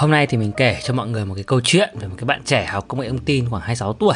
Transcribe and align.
Hôm 0.00 0.10
nay 0.10 0.26
thì 0.26 0.38
mình 0.38 0.52
kể 0.52 0.78
cho 0.82 0.94
mọi 0.94 1.08
người 1.08 1.24
một 1.24 1.34
cái 1.34 1.44
câu 1.44 1.60
chuyện 1.64 1.88
về 2.00 2.08
một 2.08 2.14
cái 2.18 2.24
bạn 2.24 2.42
trẻ 2.44 2.66
học 2.66 2.84
công 2.88 3.00
nghệ 3.00 3.08
thông 3.08 3.18
tin 3.18 3.48
khoảng 3.48 3.62
26 3.62 3.92
tuổi. 3.92 4.14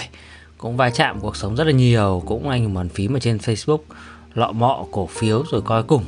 Cũng 0.59 0.77
va 0.77 0.91
chạm 0.91 1.21
cuộc 1.21 1.37
sống 1.37 1.57
rất 1.57 1.65
là 1.65 1.73
nhiều, 1.73 2.23
cũng 2.27 2.49
anh 2.49 2.75
bàn 2.75 2.89
phím 2.89 3.17
ở 3.17 3.21
trên 3.21 3.37
Facebook, 3.37 3.79
lọ 4.35 4.53
mọ, 4.53 4.85
cổ 4.93 5.07
phiếu 5.07 5.45
rồi 5.51 5.63
coi 5.63 5.83
cùng. 5.83 6.05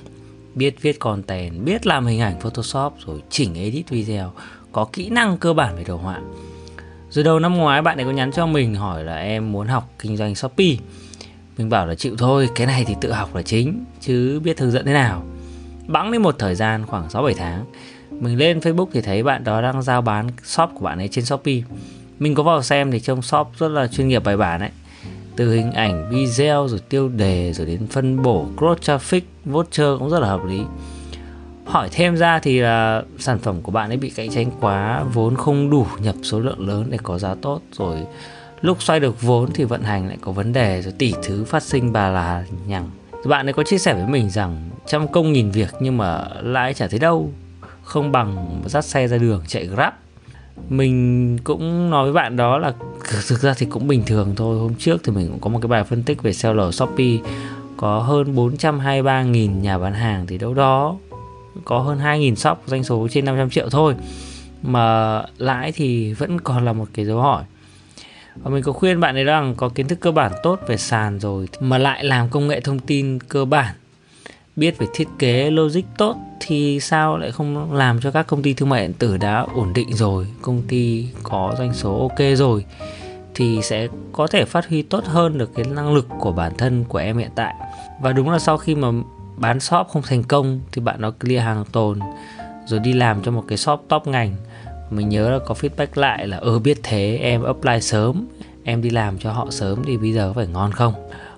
Biết 0.54 0.82
viết 0.82 0.98
content, 0.98 1.64
biết 1.64 1.86
làm 1.86 2.06
hình 2.06 2.20
ảnh 2.20 2.40
Photoshop 2.40 2.94
rồi 3.06 3.22
chỉnh 3.30 3.54
edit 3.54 3.88
video, 3.88 4.32
có 4.72 4.84
kỹ 4.92 5.08
năng 5.08 5.38
cơ 5.38 5.52
bản 5.52 5.76
về 5.76 5.84
đồ 5.84 5.96
họa. 5.96 6.20
Rồi 7.10 7.24
đầu 7.24 7.38
năm 7.38 7.54
ngoái, 7.54 7.82
bạn 7.82 7.98
ấy 7.98 8.04
có 8.04 8.10
nhắn 8.10 8.32
cho 8.32 8.46
mình 8.46 8.74
hỏi 8.74 9.04
là 9.04 9.16
em 9.16 9.52
muốn 9.52 9.66
học 9.66 9.90
kinh 9.98 10.16
doanh 10.16 10.34
Shopee. 10.34 10.76
Mình 11.58 11.68
bảo 11.70 11.86
là 11.86 11.94
chịu 11.94 12.16
thôi, 12.18 12.48
cái 12.54 12.66
này 12.66 12.84
thì 12.86 12.94
tự 13.00 13.12
học 13.12 13.34
là 13.34 13.42
chính, 13.42 13.84
chứ 14.00 14.40
biết 14.44 14.60
hướng 14.60 14.70
dẫn 14.70 14.86
thế 14.86 14.92
nào? 14.92 15.24
Bẵng 15.86 16.12
đến 16.12 16.22
một 16.22 16.36
thời 16.38 16.54
gian 16.54 16.86
khoảng 16.86 17.08
6-7 17.08 17.34
tháng 17.36 17.64
mình 18.20 18.38
lên 18.38 18.58
Facebook 18.58 18.86
thì 18.92 19.00
thấy 19.00 19.22
bạn 19.22 19.44
đó 19.44 19.62
đang 19.62 19.82
giao 19.82 20.02
bán 20.02 20.28
shop 20.44 20.70
của 20.74 20.84
bạn 20.84 20.98
ấy 20.98 21.08
trên 21.08 21.24
Shopee. 21.24 21.60
Mình 22.18 22.34
có 22.34 22.42
vào 22.42 22.62
xem 22.62 22.90
thì 22.90 23.00
trông 23.00 23.22
shop 23.22 23.48
rất 23.58 23.68
là 23.68 23.86
chuyên 23.86 24.08
nghiệp, 24.08 24.24
bài 24.24 24.36
bản 24.36 24.60
ấy. 24.60 24.70
Từ 25.36 25.54
hình 25.54 25.72
ảnh, 25.72 26.10
video, 26.10 26.68
rồi 26.68 26.80
tiêu 26.88 27.08
đề, 27.08 27.52
rồi 27.52 27.66
đến 27.66 27.86
phân 27.86 28.22
bổ 28.22 28.46
cross 28.56 28.90
traffic, 28.90 29.20
voucher 29.44 29.98
cũng 29.98 30.10
rất 30.10 30.18
là 30.18 30.28
hợp 30.28 30.44
lý. 30.44 30.60
Hỏi 31.64 31.88
thêm 31.92 32.16
ra 32.16 32.38
thì 32.38 32.60
là 32.60 33.02
sản 33.18 33.38
phẩm 33.38 33.62
của 33.62 33.72
bạn 33.72 33.90
ấy 33.90 33.96
bị 33.96 34.10
cạnh 34.10 34.30
tranh 34.30 34.50
quá, 34.60 35.04
vốn 35.12 35.36
không 35.36 35.70
đủ 35.70 35.86
nhập 36.00 36.14
số 36.22 36.40
lượng 36.40 36.68
lớn 36.68 36.86
để 36.90 36.98
có 37.02 37.18
giá 37.18 37.34
tốt, 37.34 37.60
rồi 37.72 37.98
lúc 38.60 38.82
xoay 38.82 39.00
được 39.00 39.22
vốn 39.22 39.50
thì 39.54 39.64
vận 39.64 39.82
hành 39.82 40.08
lại 40.08 40.16
có 40.20 40.32
vấn 40.32 40.52
đề, 40.52 40.82
rồi 40.82 40.92
tỷ 40.98 41.14
thứ 41.22 41.44
phát 41.44 41.62
sinh 41.62 41.92
bà 41.92 42.08
là 42.08 42.44
nhằng. 42.66 42.90
Bạn 43.24 43.48
ấy 43.48 43.52
có 43.52 43.62
chia 43.62 43.78
sẻ 43.78 43.94
với 43.94 44.06
mình 44.06 44.30
rằng 44.30 44.70
trăm 44.86 45.08
công 45.08 45.32
nghìn 45.32 45.50
việc 45.50 45.74
nhưng 45.80 45.96
mà 45.96 46.24
lại 46.42 46.74
chả 46.74 46.88
thấy 46.88 46.98
đâu 46.98 47.30
không 47.86 48.12
bằng 48.12 48.62
dắt 48.66 48.84
xe 48.84 49.08
ra 49.08 49.18
đường 49.18 49.42
chạy 49.46 49.66
grab. 49.66 49.92
Mình 50.68 51.38
cũng 51.44 51.90
nói 51.90 52.04
với 52.04 52.12
bạn 52.12 52.36
đó 52.36 52.58
là 52.58 52.72
thực 53.28 53.40
ra 53.40 53.54
thì 53.56 53.66
cũng 53.66 53.88
bình 53.88 54.02
thường 54.06 54.34
thôi. 54.36 54.58
Hôm 54.58 54.74
trước 54.74 55.00
thì 55.04 55.12
mình 55.12 55.28
cũng 55.28 55.40
có 55.40 55.50
một 55.50 55.58
cái 55.62 55.68
bài 55.68 55.84
phân 55.84 56.02
tích 56.02 56.22
về 56.22 56.32
seller 56.32 56.74
shopee. 56.74 57.16
Có 57.76 57.98
hơn 57.98 58.34
423.000 58.34 59.60
nhà 59.60 59.78
bán 59.78 59.94
hàng 59.94 60.26
thì 60.26 60.38
đâu 60.38 60.54
đó 60.54 60.96
có 61.64 61.78
hơn 61.78 61.98
2.000 61.98 62.34
shop 62.34 62.58
doanh 62.66 62.84
số 62.84 63.08
trên 63.10 63.24
500 63.24 63.50
triệu 63.50 63.70
thôi. 63.70 63.94
Mà 64.62 65.22
lãi 65.38 65.72
thì 65.72 66.12
vẫn 66.12 66.40
còn 66.40 66.64
là 66.64 66.72
một 66.72 66.88
cái 66.94 67.04
dấu 67.04 67.20
hỏi. 67.20 67.44
Và 68.42 68.50
mình 68.50 68.62
có 68.62 68.72
khuyên 68.72 69.00
bạn 69.00 69.14
ấy 69.14 69.24
rằng 69.24 69.54
có 69.54 69.68
kiến 69.68 69.88
thức 69.88 70.00
cơ 70.00 70.10
bản 70.10 70.32
tốt 70.42 70.60
về 70.66 70.76
sàn 70.76 71.20
rồi, 71.20 71.48
mà 71.60 71.78
lại 71.78 72.04
làm 72.04 72.28
công 72.28 72.48
nghệ 72.48 72.60
thông 72.60 72.78
tin 72.78 73.18
cơ 73.20 73.44
bản 73.44 73.74
biết 74.56 74.78
về 74.78 74.86
thiết 74.94 75.08
kế 75.18 75.50
logic 75.50 75.80
tốt 75.98 76.16
thì 76.40 76.80
sao 76.80 77.16
lại 77.16 77.32
không 77.32 77.72
làm 77.72 78.00
cho 78.00 78.10
các 78.10 78.26
công 78.26 78.42
ty 78.42 78.54
thương 78.54 78.68
mại 78.68 78.82
điện 78.82 78.92
tử 78.98 79.16
đã 79.16 79.46
ổn 79.54 79.72
định 79.72 79.94
rồi, 79.94 80.26
công 80.42 80.62
ty 80.68 81.06
có 81.22 81.54
doanh 81.58 81.74
số 81.74 81.98
ok 81.98 82.18
rồi 82.36 82.64
thì 83.34 83.62
sẽ 83.62 83.88
có 84.12 84.26
thể 84.26 84.44
phát 84.44 84.68
huy 84.68 84.82
tốt 84.82 85.04
hơn 85.04 85.38
được 85.38 85.54
cái 85.54 85.64
năng 85.64 85.94
lực 85.94 86.08
của 86.20 86.32
bản 86.32 86.52
thân 86.58 86.84
của 86.88 86.98
em 86.98 87.18
hiện 87.18 87.30
tại. 87.34 87.54
Và 88.00 88.12
đúng 88.12 88.30
là 88.30 88.38
sau 88.38 88.56
khi 88.56 88.74
mà 88.74 88.88
bán 89.36 89.60
shop 89.60 89.86
không 89.88 90.02
thành 90.02 90.22
công 90.22 90.60
thì 90.72 90.82
bạn 90.82 91.00
nó 91.00 91.10
clear 91.10 91.44
hàng 91.44 91.64
tồn 91.72 91.98
rồi 92.66 92.80
đi 92.80 92.92
làm 92.92 93.22
cho 93.22 93.30
một 93.30 93.44
cái 93.48 93.58
shop 93.58 93.84
top 93.88 94.06
ngành. 94.06 94.36
Mình 94.90 95.08
nhớ 95.08 95.30
là 95.30 95.38
có 95.46 95.54
feedback 95.54 95.86
lại 95.94 96.26
là 96.26 96.36
ừ 96.36 96.58
biết 96.58 96.78
thế, 96.82 97.18
em 97.22 97.42
apply 97.42 97.80
sớm, 97.80 98.26
em 98.64 98.82
đi 98.82 98.90
làm 98.90 99.18
cho 99.18 99.32
họ 99.32 99.46
sớm 99.50 99.82
thì 99.84 99.96
bây 99.96 100.12
giờ 100.12 100.32
phải 100.32 100.46
ngon 100.46 100.72
không? 100.72 100.94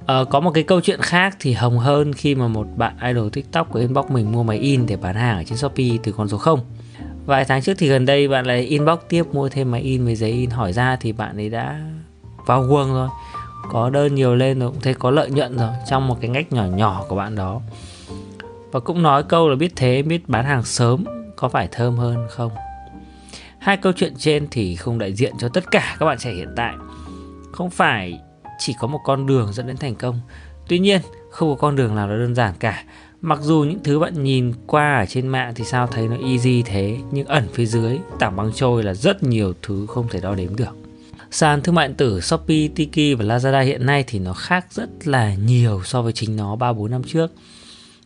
À, 0.09 0.25
có 0.31 0.41
một 0.41 0.51
cái 0.51 0.63
câu 0.63 0.81
chuyện 0.81 1.01
khác 1.01 1.37
thì 1.41 1.53
hồng 1.53 1.79
hơn 1.79 2.13
khi 2.13 2.35
mà 2.35 2.49
một 2.49 2.67
bạn 2.77 2.97
idol 3.03 3.29
tiktok 3.33 3.71
của 3.71 3.79
inbox 3.79 4.07
mình 4.11 4.33
mua 4.33 4.43
máy 4.43 4.59
in 4.59 4.87
để 4.87 4.97
bán 4.97 5.15
hàng 5.15 5.37
ở 5.37 5.45
trên 5.45 5.59
shopee 5.59 5.89
từ 6.03 6.13
con 6.13 6.29
số 6.29 6.39
0 6.39 6.61
vài 7.27 7.45
tháng 7.45 7.63
trước 7.63 7.75
thì 7.79 7.89
gần 7.89 8.07
đây 8.07 8.29
bạn 8.29 8.47
lại 8.47 8.61
inbox 8.61 8.99
tiếp 9.09 9.23
mua 9.33 9.49
thêm 9.49 9.71
máy 9.71 9.81
in 9.81 10.05
với 10.05 10.15
giấy 10.15 10.31
in 10.31 10.51
hỏi 10.51 10.73
ra 10.73 10.97
thì 10.97 11.13
bạn 11.13 11.37
ấy 11.37 11.49
đã 11.49 11.81
vào 12.47 12.63
guồng 12.63 12.93
rồi. 12.93 13.09
Có 13.71 13.91
đơn 13.91 14.15
nhiều 14.15 14.35
lên 14.35 14.59
rồi 14.59 14.71
cũng 14.71 14.81
thấy 14.81 14.95
có 14.95 15.11
lợi 15.11 15.31
nhuận 15.31 15.57
rồi 15.57 15.71
trong 15.87 16.09
một 16.09 16.17
cái 16.21 16.31
ngách 16.31 16.53
nhỏ 16.53 16.65
nhỏ 16.65 17.05
của 17.09 17.17
bạn 17.17 17.35
đó. 17.35 17.61
Và 18.73 18.81
cũng 18.81 19.03
nói 19.03 19.23
câu 19.23 19.49
là 19.49 19.57
biết 19.57 19.73
thế 19.77 20.03
biết 20.03 20.29
bán 20.29 20.45
hàng 20.45 20.63
sớm 20.63 21.05
có 21.37 21.49
phải 21.49 21.69
thơm 21.73 21.97
hơn 21.97 22.27
không? 22.31 22.53
Hai 23.59 23.77
câu 23.77 23.93
chuyện 23.97 24.15
trên 24.19 24.47
thì 24.51 24.77
không 24.77 24.99
đại 24.99 25.13
diện 25.13 25.35
cho 25.39 25.49
tất 25.49 25.71
cả 25.71 25.97
các 25.99 26.07
bạn 26.07 26.19
trẻ 26.19 26.33
hiện 26.33 26.53
tại. 26.57 26.75
Không 27.53 27.71
phải 27.71 28.21
chỉ 28.59 28.75
có 28.81 28.87
một 28.87 29.01
con 29.05 29.27
đường 29.27 29.53
dẫn 29.53 29.67
đến 29.67 29.77
thành 29.77 29.95
công. 29.95 30.21
Tuy 30.69 30.79
nhiên 30.79 31.01
không 31.31 31.49
có 31.49 31.55
con 31.55 31.77
đường 31.77 31.95
nào 31.95 32.09
là 32.09 32.17
đơn 32.17 32.35
giản 32.35 32.55
cả. 32.59 32.85
Mặc 33.21 33.39
dù 33.43 33.65
những 33.69 33.79
thứ 33.85 33.99
bạn 33.99 34.23
nhìn 34.25 34.53
qua 34.67 34.99
ở 34.99 35.07
trên 35.07 35.29
mạng 35.29 35.53
thì 35.55 35.65
sao 35.65 35.87
thấy 35.87 36.09
nó 36.09 36.17
easy 36.29 36.63
thế 36.63 36.97
nhưng 37.11 37.27
ẩn 37.27 37.49
phía 37.53 37.67
dưới 37.67 37.99
tảng 38.19 38.37
băng 38.37 38.53
trôi 38.55 38.83
là 38.83 38.95
rất 38.95 39.23
nhiều 39.23 39.53
thứ 39.63 39.87
không 39.89 40.09
thể 40.11 40.21
đo 40.21 40.35
đếm 40.35 40.57
được. 40.57 40.77
Sàn 41.31 41.63
thương 41.63 41.75
mại 41.75 41.89
điện 41.89 41.97
tử 41.97 42.21
Shopee, 42.21 42.69
Tiki 42.75 43.19
và 43.19 43.25
Lazada 43.25 43.65
hiện 43.65 43.87
nay 43.87 44.05
thì 44.07 44.19
nó 44.19 44.33
khác 44.33 44.67
rất 44.71 45.09
là 45.09 45.35
nhiều 45.35 45.83
so 45.85 46.03
với 46.03 46.13
chính 46.13 46.37
nó 46.37 46.57
3 46.57 46.73
4 46.73 46.91
năm 46.91 47.03
trước. 47.03 47.33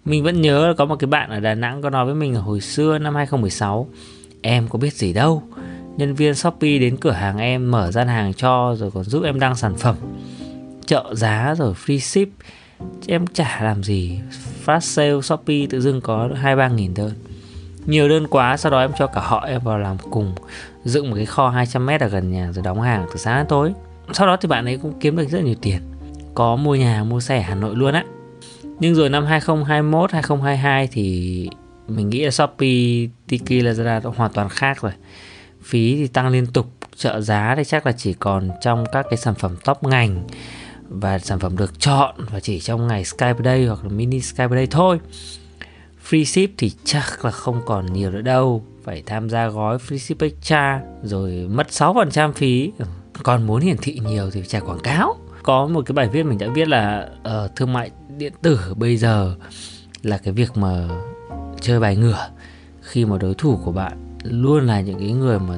Mình 0.05 0.25
vẫn 0.25 0.41
nhớ 0.41 0.67
là 0.67 0.75
có 0.79 0.85
một 0.85 0.97
cái 0.97 1.07
bạn 1.07 1.31
ở 1.31 1.41
Đà 1.41 1.55
Nẵng 1.55 1.83
có 1.83 1.91
nói 1.91 2.05
với 2.05 2.15
mình 2.15 2.35
ở 2.35 2.41
hồi 2.41 2.61
xưa 2.61 2.99
năm 2.99 3.15
2016 3.15 3.89
Em 4.43 4.69
có 4.69 4.79
biết 4.79 4.93
gì 4.93 5.13
đâu 5.13 5.43
Nhân 5.97 6.15
viên 6.15 6.35
Shopee 6.35 6.79
đến 6.79 6.97
cửa 6.97 7.11
hàng 7.11 7.39
em 7.39 7.71
mở 7.71 7.91
gian 7.91 8.09
hàng 8.09 8.35
cho 8.35 8.77
rồi 8.79 8.91
còn 8.91 9.05
giúp 9.05 9.25
em 9.25 9.41
đăng 9.41 9.57
sản 9.57 9.75
phẩm 9.75 9.97
trợ 10.87 11.15
giá 11.15 11.55
rồi 11.59 11.75
free 11.87 11.99
ship. 11.99 12.29
Em 13.07 13.27
chả 13.27 13.61
làm 13.63 13.83
gì. 13.83 14.21
Flash 14.67 14.81
sale, 14.81 15.21
shopee 15.21 15.67
tự 15.71 15.81
dưng 15.81 16.01
có 16.01 16.29
hai, 16.37 16.57
ba 16.57 16.69
nghìn 16.69 16.95
đơn 16.95 17.13
nhiều 17.87 18.09
đơn 18.09 18.27
quá, 18.27 18.57
sau 18.57 18.73
đó 18.73 18.81
em 18.81 18.91
cho 18.99 19.07
cả 19.07 19.21
họ 19.21 19.45
em 19.47 19.61
vào 19.65 19.79
làm 19.79 19.97
cùng, 20.11 20.35
dựng 20.85 21.11
một 21.11 21.17
cái 21.17 21.27
kho 21.27 21.49
200 21.49 21.87
mét 21.87 22.01
ở 22.01 22.09
gần 22.09 22.33
nhà 22.33 22.53
rồi 22.53 22.63
đóng 22.65 22.81
hàng 22.81 23.07
từ 23.13 23.17
sáng 23.17 23.37
đến 23.37 23.47
tối. 23.47 23.73
Sau 24.13 24.27
đó 24.27 24.37
thì 24.37 24.49
bạn 24.49 24.65
ấy 24.65 24.77
cũng 24.77 25.01
kiếm 25.01 25.17
được 25.17 25.29
rất 25.29 25.45
nhiều 25.45 25.55
tiền. 25.63 25.79
Có 26.35 26.57
mua 26.57 26.75
nhà, 26.75 27.05
mua 27.05 27.21
xe 27.21 27.37
ở 27.37 27.43
Hà 27.43 27.55
Nội 27.55 27.77
luôn 27.77 27.95
á. 27.95 28.05
Nhưng 28.81 28.95
rồi 28.95 29.09
năm 29.09 29.27
2021 29.27 30.13
2022 30.13 30.89
thì 30.93 31.49
mình 31.89 32.09
nghĩ 32.09 32.25
là 32.25 32.31
Shopee 32.31 33.07
Tiki 33.29 33.65
Lazada 33.65 33.85
đã 33.85 34.11
hoàn 34.17 34.33
toàn 34.33 34.49
khác 34.49 34.83
rồi. 34.83 34.93
Phí 35.63 35.97
thì 35.97 36.07
tăng 36.07 36.29
liên 36.29 36.47
tục, 36.47 36.67
trợ 36.97 37.21
giá 37.21 37.55
thì 37.57 37.65
chắc 37.65 37.87
là 37.87 37.93
chỉ 37.93 38.13
còn 38.13 38.51
trong 38.61 38.85
các 38.93 39.07
cái 39.11 39.17
sản 39.17 39.35
phẩm 39.35 39.57
top 39.65 39.83
ngành 39.83 40.25
và 41.01 41.19
sản 41.19 41.39
phẩm 41.39 41.57
được 41.57 41.81
chọn 41.81 42.15
và 42.31 42.41
chỉ 42.41 42.61
trong 42.61 42.87
ngày 42.87 43.05
Skype 43.05 43.39
Day 43.45 43.67
hoặc 43.67 43.85
là 43.85 43.89
mini 43.89 44.21
Skype 44.21 44.57
Day 44.57 44.67
thôi. 44.67 45.01
Free 46.09 46.25
ship 46.25 46.55
thì 46.59 46.73
chắc 46.85 47.25
là 47.25 47.31
không 47.31 47.61
còn 47.67 47.93
nhiều 47.93 48.11
nữa 48.11 48.23
đâu, 48.23 48.65
phải 48.85 49.03
tham 49.07 49.31
gia 49.31 49.49
gói 49.49 49.79
free 49.79 49.99
ship 49.99 50.21
extra 50.21 50.81
rồi 51.03 51.49
mất 51.51 51.67
6% 51.71 52.33
phí. 52.33 52.73
Ừ, 52.79 52.85
còn 53.23 53.47
muốn 53.47 53.61
hiển 53.61 53.77
thị 53.83 54.01
nhiều 54.07 54.31
thì 54.31 54.43
trả 54.49 54.61
quảng 54.61 54.81
cáo. 54.81 55.17
Có 55.43 55.67
một 55.67 55.87
cái 55.87 55.93
bài 55.93 56.09
viết 56.09 56.23
mình 56.23 56.39
đã 56.39 56.47
viết 56.55 56.69
là 56.69 57.09
uh, 57.19 57.57
thương 57.57 57.73
mại 57.73 57.91
điện 58.19 58.33
tử 58.43 58.59
bây 58.77 58.97
giờ 58.97 59.35
là 60.03 60.19
cái 60.19 60.35
việc 60.35 60.57
mà 60.57 60.89
chơi 61.61 61.81
bài 61.81 61.97
ngửa 61.97 62.29
khi 62.81 63.05
mà 63.05 63.19
đối 63.19 63.35
thủ 63.35 63.59
của 63.65 63.73
bạn 63.73 63.93
luôn 64.25 64.67
là 64.67 64.81
những 64.81 64.99
cái 64.99 65.13
người 65.13 65.39
mà 65.39 65.57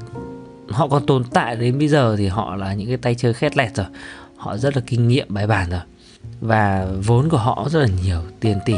họ 0.69 0.89
còn 0.89 1.06
tồn 1.06 1.25
tại 1.25 1.56
đến 1.56 1.78
bây 1.78 1.89
giờ 1.89 2.17
thì 2.19 2.27
họ 2.27 2.56
là 2.56 2.75
những 2.75 2.89
cái 2.89 2.97
tay 2.97 3.15
chơi 3.15 3.34
khét 3.34 3.56
lẹt 3.56 3.77
rồi 3.77 3.87
họ 4.44 4.56
rất 4.56 4.77
là 4.77 4.82
kinh 4.87 5.09
nghiệm 5.09 5.27
bài 5.28 5.47
bản 5.47 5.71
rồi. 5.71 5.81
Và 6.41 6.87
vốn 7.06 7.28
của 7.28 7.37
họ 7.37 7.69
rất 7.71 7.81
là 7.81 7.88
nhiều 8.03 8.21
tiền 8.41 8.59
tỷ 8.65 8.75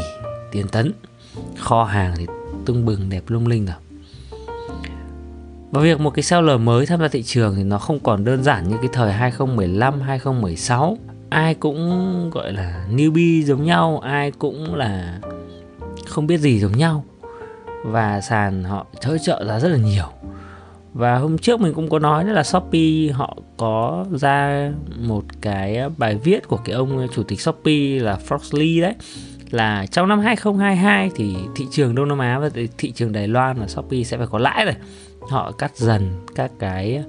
tiền 0.51 0.67
tấn. 0.67 0.91
Kho 1.57 1.83
hàng 1.83 2.13
thì 2.17 2.25
tưng 2.65 2.85
bừng 2.85 3.09
đẹp 3.09 3.23
lung 3.27 3.47
linh 3.47 3.65
rồi. 3.65 3.75
Và 5.71 5.81
việc 5.81 5.99
một 5.99 6.09
cái 6.09 6.23
seller 6.23 6.59
mới 6.59 6.85
tham 6.85 6.99
gia 6.99 7.07
thị 7.07 7.23
trường 7.23 7.55
thì 7.55 7.63
nó 7.63 7.77
không 7.77 7.99
còn 7.99 8.25
đơn 8.25 8.43
giản 8.43 8.69
như 8.69 8.77
cái 8.81 8.89
thời 8.93 9.13
2015, 9.13 10.01
2016 10.01 10.97
Ai 11.29 11.55
cũng 11.55 12.29
gọi 12.33 12.53
là 12.53 12.85
newbie 12.91 13.43
giống 13.43 13.63
nhau, 13.63 13.99
ai 13.99 14.31
cũng 14.31 14.75
là 14.75 15.19
không 16.07 16.27
biết 16.27 16.37
gì 16.37 16.59
giống 16.59 16.77
nhau. 16.77 17.03
Và 17.83 18.21
sàn 18.21 18.63
họ 18.63 18.85
hỗ 19.05 19.17
trợ 19.17 19.45
ra 19.47 19.59
rất 19.59 19.69
là 19.69 19.77
nhiều 19.77 20.05
và 20.97 21.17
hôm 21.17 21.37
trước 21.37 21.61
mình 21.61 21.73
cũng 21.73 21.89
có 21.89 21.99
nói 21.99 22.25
là 22.25 22.43
Shopee 22.43 23.11
họ 23.13 23.37
có 23.57 24.05
ra 24.11 24.71
một 24.99 25.23
cái 25.41 25.89
bài 25.97 26.15
viết 26.23 26.47
của 26.47 26.57
cái 26.57 26.75
ông 26.75 27.07
chủ 27.13 27.23
tịch 27.23 27.41
Shopee 27.41 27.99
là 27.99 28.19
Foxley 28.27 28.81
đấy 28.81 28.93
là 29.51 29.85
trong 29.85 30.07
năm 30.07 30.19
2022 30.19 31.11
thì 31.15 31.35
thị 31.55 31.65
trường 31.71 31.95
Đông 31.95 32.07
Nam 32.07 32.19
Á 32.19 32.39
và 32.39 32.49
thị 32.77 32.91
trường 32.91 33.11
Đài 33.11 33.27
Loan 33.27 33.57
là 33.57 33.67
Shopee 33.67 34.03
sẽ 34.03 34.17
phải 34.17 34.27
có 34.27 34.39
lãi 34.39 34.65
rồi. 34.65 34.75
Họ 35.29 35.51
cắt 35.51 35.77
dần 35.77 36.25
các 36.35 36.51
cái 36.59 37.03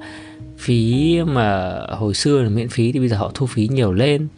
phí 0.59 1.19
mà 1.27 1.79
hồi 1.91 2.15
xưa 2.15 2.43
là 2.43 2.49
miễn 2.49 2.69
phí 2.69 2.93
thì 2.93 2.99
bây 2.99 3.09
giờ 3.09 3.17
họ 3.17 3.31
thu 3.35 3.47
phí 3.47 3.69
nhiều 3.69 3.93
lên. 3.93 4.29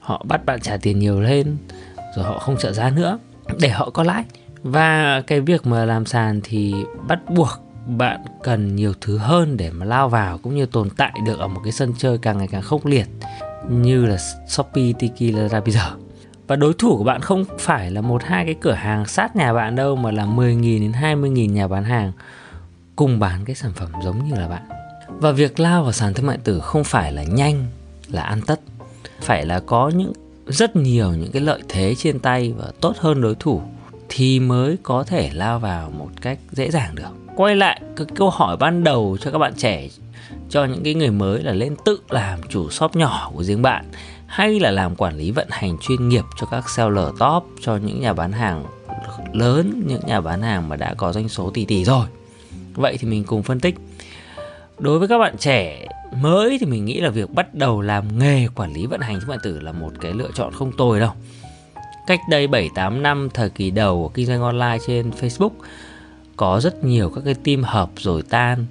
Họ 0.00 0.24
bắt 0.28 0.46
bạn 0.46 0.60
trả 0.60 0.76
tiền 0.76 0.98
nhiều 0.98 1.20
lên, 1.20 1.56
rồi 2.16 2.24
họ 2.24 2.38
không 2.38 2.56
trợ 2.56 2.72
giá 2.72 2.90
nữa, 2.90 3.18
để 3.60 3.68
họ 3.68 3.90
có 3.90 4.02
lãi. 4.02 4.24
Và 4.62 5.20
cái 5.26 5.40
việc 5.40 5.66
mà 5.66 5.84
làm 5.84 6.06
sàn 6.06 6.40
thì 6.44 6.74
bắt 7.08 7.18
buộc 7.30 7.48
bạn 7.98 8.20
cần 8.42 8.76
nhiều 8.76 8.92
thứ 9.00 9.18
hơn 9.18 9.56
để 9.56 9.70
mà 9.70 9.86
lao 9.86 10.08
vào 10.08 10.38
cũng 10.38 10.54
như 10.54 10.66
tồn 10.66 10.90
tại 10.90 11.12
được 11.26 11.38
ở 11.38 11.48
một 11.48 11.60
cái 11.64 11.72
sân 11.72 11.94
chơi 11.98 12.18
càng 12.18 12.38
ngày 12.38 12.48
càng 12.50 12.62
khốc 12.62 12.86
liệt 12.86 13.06
như 13.68 14.06
là 14.06 14.16
Shopee, 14.48 14.92
Tiki, 14.98 15.34
Lazada 15.34 15.62
bây 15.62 15.70
giờ. 15.70 15.90
Và 16.46 16.56
đối 16.56 16.74
thủ 16.74 16.96
của 16.96 17.04
bạn 17.04 17.20
không 17.20 17.44
phải 17.58 17.90
là 17.90 18.00
một 18.00 18.22
hai 18.24 18.44
cái 18.44 18.54
cửa 18.60 18.72
hàng 18.72 19.06
sát 19.06 19.36
nhà 19.36 19.52
bạn 19.52 19.76
đâu 19.76 19.96
mà 19.96 20.10
là 20.10 20.24
10.000 20.24 20.80
đến 20.80 20.92
20.000 20.92 21.52
nhà 21.52 21.68
bán 21.68 21.84
hàng 21.84 22.12
cùng 22.96 23.18
bán 23.18 23.44
cái 23.44 23.56
sản 23.56 23.72
phẩm 23.72 23.88
giống 24.02 24.28
như 24.28 24.34
là 24.34 24.48
bạn. 24.48 24.62
Và 25.08 25.32
việc 25.32 25.60
lao 25.60 25.82
vào 25.82 25.92
sàn 25.92 26.14
thương 26.14 26.26
mại 26.26 26.38
tử 26.38 26.60
không 26.60 26.84
phải 26.84 27.12
là 27.12 27.22
nhanh 27.22 27.66
là 28.08 28.22
ăn 28.22 28.40
tất. 28.46 28.60
Phải 29.20 29.46
là 29.46 29.60
có 29.60 29.88
những 29.88 30.12
rất 30.46 30.76
nhiều 30.76 31.12
những 31.12 31.32
cái 31.32 31.42
lợi 31.42 31.62
thế 31.68 31.94
trên 31.98 32.18
tay 32.18 32.54
và 32.58 32.72
tốt 32.80 32.96
hơn 32.98 33.20
đối 33.20 33.34
thủ 33.34 33.62
thì 34.20 34.40
mới 34.40 34.76
có 34.82 35.04
thể 35.04 35.30
lao 35.32 35.58
vào 35.58 35.90
một 35.90 36.08
cách 36.20 36.38
dễ 36.52 36.70
dàng 36.70 36.94
được. 36.94 37.08
Quay 37.36 37.56
lại, 37.56 37.80
cái 37.96 38.06
câu 38.14 38.30
hỏi 38.30 38.56
ban 38.56 38.84
đầu 38.84 39.16
cho 39.20 39.30
các 39.30 39.38
bạn 39.38 39.52
trẻ, 39.56 39.88
cho 40.50 40.64
những 40.64 40.84
cái 40.84 40.94
người 40.94 41.10
mới 41.10 41.42
là 41.42 41.52
lên 41.52 41.76
tự 41.84 42.00
làm 42.08 42.38
chủ 42.48 42.70
shop 42.70 42.96
nhỏ 42.96 43.30
của 43.34 43.42
riêng 43.42 43.62
bạn, 43.62 43.84
hay 44.26 44.60
là 44.60 44.70
làm 44.70 44.96
quản 44.96 45.16
lý 45.16 45.30
vận 45.30 45.46
hành 45.50 45.76
chuyên 45.80 46.08
nghiệp 46.08 46.24
cho 46.40 46.46
các 46.46 46.68
seller 46.68 47.06
top, 47.18 47.44
cho 47.60 47.76
những 47.76 48.00
nhà 48.00 48.12
bán 48.12 48.32
hàng 48.32 48.64
lớn, 49.32 49.82
những 49.86 50.00
nhà 50.06 50.20
bán 50.20 50.42
hàng 50.42 50.68
mà 50.68 50.76
đã 50.76 50.94
có 50.94 51.12
doanh 51.12 51.28
số 51.28 51.50
tỷ 51.50 51.64
tỷ 51.64 51.84
rồi. 51.84 52.06
Vậy 52.74 52.96
thì 53.00 53.08
mình 53.08 53.24
cùng 53.24 53.42
phân 53.42 53.60
tích. 53.60 53.74
Đối 54.78 54.98
với 54.98 55.08
các 55.08 55.18
bạn 55.18 55.36
trẻ 55.38 55.86
mới 56.20 56.58
thì 56.60 56.66
mình 56.66 56.84
nghĩ 56.84 57.00
là 57.00 57.10
việc 57.10 57.30
bắt 57.30 57.54
đầu 57.54 57.80
làm 57.80 58.18
nghề 58.18 58.48
quản 58.54 58.72
lý 58.72 58.86
vận 58.86 59.00
hành 59.00 59.20
thương 59.20 59.28
mại 59.28 59.38
tử 59.42 59.60
là 59.60 59.72
một 59.72 59.92
cái 60.00 60.12
lựa 60.12 60.30
chọn 60.34 60.52
không 60.52 60.72
tồi 60.76 61.00
đâu 61.00 61.12
cách 62.10 62.28
đây 62.28 62.48
7-8 62.48 63.02
năm, 63.02 63.28
thời 63.34 63.50
kỳ 63.50 63.70
đầu 63.70 64.02
của 64.02 64.08
kinh 64.08 64.26
doanh 64.26 64.42
online 64.42 64.78
trên 64.86 65.10
Facebook, 65.10 65.50
có 66.36 66.60
rất 66.60 66.84
nhiều 66.84 67.10
các 67.10 67.20
cái 67.24 67.34
team 67.34 67.62
hợp 67.62 67.90
rồi 67.96 68.22
tan, 68.22 68.66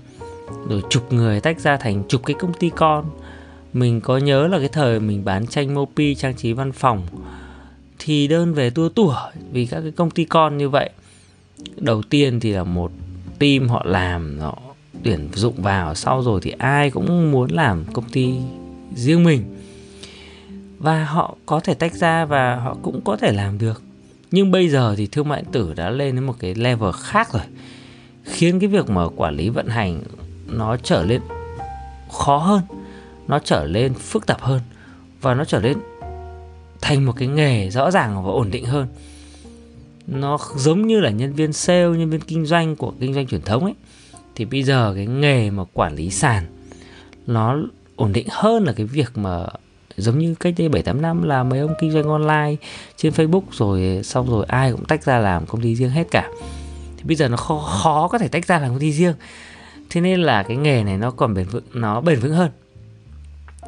rồi 0.70 0.82
chục 0.90 1.14
người 1.14 1.42
tách 1.42 1.60
ra 1.60 1.78
thành 1.78 2.04
chục 2.08 2.26
cái 2.26 2.36
công 2.40 2.54
ty 2.54 2.70
con. 2.76 3.06
Mình 3.74 4.02
có 4.02 4.18
nhớ 4.18 4.48
là 4.48 4.60
cái 4.60 4.68
thời 4.68 5.00
mình 5.00 5.26
bán 5.26 5.48
tranh 5.48 5.74
Mopi, 5.74 6.16
trang 6.16 6.36
trí 6.36 6.54
văn 6.54 6.72
phòng, 6.72 7.08
thì 8.00 8.28
đơn 8.28 8.54
về 8.54 8.70
tua 8.70 8.90
tủa 8.90 9.16
vì 9.52 9.66
các 9.66 9.82
cái 9.82 9.92
công 9.92 10.10
ty 10.10 10.26
con 10.26 10.58
như 10.58 10.70
vậy. 10.70 10.90
Đầu 11.76 12.02
tiên 12.02 12.40
thì 12.40 12.52
là 12.52 12.64
một 12.64 12.92
team 13.40 13.70
họ 13.70 13.84
làm, 13.86 14.40
họ 14.40 14.58
tuyển 15.04 15.30
dụng 15.34 15.62
vào, 15.62 15.96
sau 15.96 16.22
rồi 16.22 16.40
thì 16.44 16.54
ai 16.58 16.90
cũng 16.90 17.32
muốn 17.32 17.52
làm 17.52 17.86
công 17.94 18.10
ty 18.10 18.34
riêng 18.96 19.24
mình 19.24 19.59
và 20.80 21.06
họ 21.06 21.36
có 21.46 21.60
thể 21.60 21.74
tách 21.74 21.94
ra 21.94 22.26
và 22.26 22.56
họ 22.56 22.78
cũng 22.82 23.02
có 23.02 23.18
thể 23.18 23.32
làm 23.32 23.58
được. 23.58 23.82
Nhưng 24.32 24.52
bây 24.52 24.70
giờ 24.70 24.96
thì 24.98 25.08
thương 25.08 25.28
mại 25.28 25.44
tử 25.52 25.74
đã 25.74 25.90
lên 25.90 26.16
đến 26.16 26.24
một 26.24 26.36
cái 26.40 26.56
level 26.56 26.92
khác 27.00 27.34
rồi. 27.34 27.44
Khiến 28.24 28.60
cái 28.60 28.70
việc 28.70 28.90
mà 28.90 29.08
quản 29.16 29.36
lý 29.36 29.50
vận 29.50 29.68
hành 29.68 30.02
nó 30.48 30.78
trở 30.78 31.04
lên 31.04 31.22
khó 32.12 32.38
hơn, 32.38 32.62
nó 33.28 33.40
trở 33.40 33.64
lên 33.64 33.94
phức 33.94 34.26
tạp 34.26 34.42
hơn 34.42 34.62
và 35.22 35.34
nó 35.34 35.46
trở 35.46 35.60
lên 35.60 35.78
thành 36.82 37.06
một 37.06 37.14
cái 37.18 37.28
nghề 37.28 37.70
rõ 37.70 37.92
ràng 37.92 38.24
và 38.26 38.32
ổn 38.32 38.52
định 38.52 38.66
hơn. 38.66 38.88
Nó 40.08 40.38
giống 40.56 40.88
như 40.88 41.00
là 41.00 41.10
nhân 41.10 41.34
viên 41.34 41.54
sale, 41.54 41.90
nhân 41.90 42.10
viên 42.10 42.22
kinh 42.22 42.46
doanh 42.46 42.76
của 42.76 42.94
kinh 43.00 43.14
doanh 43.14 43.28
truyền 43.28 43.42
thống 43.42 43.64
ấy. 43.64 43.74
Thì 44.36 44.46
bây 44.46 44.64
giờ 44.64 44.94
cái 44.96 45.06
nghề 45.06 45.50
mà 45.50 45.64
quản 45.74 45.96
lý 45.96 46.10
sàn 46.10 46.46
nó 47.28 47.58
ổn 47.96 48.14
định 48.14 48.28
hơn 48.32 48.64
là 48.64 48.74
cái 48.74 48.86
việc 48.86 49.18
mà 49.18 49.48
giống 50.00 50.20
như 50.20 50.36
cách 50.40 50.54
đây 50.58 50.70
7 50.70 50.82
8 50.82 51.02
năm 51.02 51.24
là 51.24 51.44
mấy 51.44 51.60
ông 51.60 51.74
kinh 51.82 51.92
doanh 51.92 52.10
online 52.10 52.56
trên 52.98 53.14
Facebook 53.14 53.42
rồi, 53.52 54.02
xong 54.04 54.30
rồi 54.30 54.46
ai 54.48 54.72
cũng 54.72 54.86
tách 54.86 55.04
ra 55.04 55.20
làm 55.20 55.46
công 55.46 55.62
ty 55.62 55.76
riêng 55.76 55.90
hết 55.90 56.08
cả. 56.12 56.30
Thì 56.98 57.04
bây 57.04 57.16
giờ 57.16 57.28
nó 57.28 57.38
khó 57.38 57.58
khó 57.60 58.08
có 58.08 58.18
thể 58.18 58.28
tách 58.28 58.46
ra 58.46 58.60
làm 58.60 58.70
công 58.70 58.80
ty 58.80 58.92
riêng. 58.92 59.14
Thế 59.90 60.02
nên 60.02 60.22
là 60.22 60.44
cái 60.44 60.58
nghề 60.58 60.84
này 60.84 60.98
nó 60.98 61.12
còn 61.12 61.34
bền 61.34 61.46
vững, 61.46 61.64
nó 61.74 62.02
bền 62.02 62.20
vững 62.20 62.34
hơn. 62.34 62.52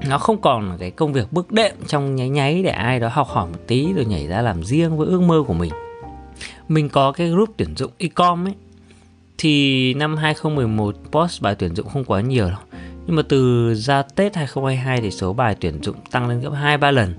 Nó 0.08 0.18
không 0.18 0.42
còn 0.42 0.70
là 0.70 0.78
cái 0.80 0.92
công 0.92 1.14
việc 1.14 1.32
bước 1.32 1.52
đệm 1.52 1.76
trong 1.88 2.16
nháy 2.16 2.30
nháy 2.30 2.64
để 2.64 2.70
ai 2.70 3.00
đó 3.00 3.10
học 3.12 3.28
hỏi 3.28 3.48
một 3.48 3.60
tí 3.68 3.94
rồi 3.94 4.06
nhảy 4.06 4.28
ra 4.28 4.42
làm 4.42 4.64
riêng 4.64 4.98
với 4.98 5.08
ước 5.08 5.22
mơ 5.22 5.44
của 5.48 5.54
mình. 5.54 5.72
Mình 6.68 6.90
có 6.90 7.12
cái 7.12 7.30
group 7.30 7.50
tuyển 7.58 7.76
dụng 7.76 7.92
e-com 7.98 8.48
ấy 8.48 8.54
thì 9.38 9.94
năm 9.94 10.18
2011 10.18 10.96
post 11.12 11.42
bài 11.42 11.56
tuyển 11.56 11.76
dụng 11.76 11.90
không 11.90 12.04
quá 12.04 12.22
nhiều 12.22 12.50
đâu 12.50 12.60
nhưng 13.12 13.16
mà 13.16 13.24
từ 13.30 13.74
ra 13.76 14.02
Tết 14.02 14.36
2022 14.36 15.02
thì 15.02 15.12
số 15.12 15.34
bài 15.34 15.56
tuyển 15.60 15.84
dụng 15.84 15.96
tăng 16.12 16.30
lên 16.30 16.42
gấp 16.42 16.50
2 16.50 16.78
3 16.78 16.92
lần. 16.92 17.14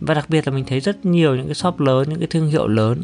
Và 0.00 0.14
đặc 0.14 0.30
biệt 0.30 0.46
là 0.48 0.54
mình 0.54 0.64
thấy 0.64 0.80
rất 0.80 1.06
nhiều 1.06 1.36
những 1.36 1.46
cái 1.46 1.54
shop 1.54 1.80
lớn, 1.80 2.08
những 2.08 2.18
cái 2.18 2.26
thương 2.30 2.46
hiệu 2.46 2.66
lớn 2.66 3.00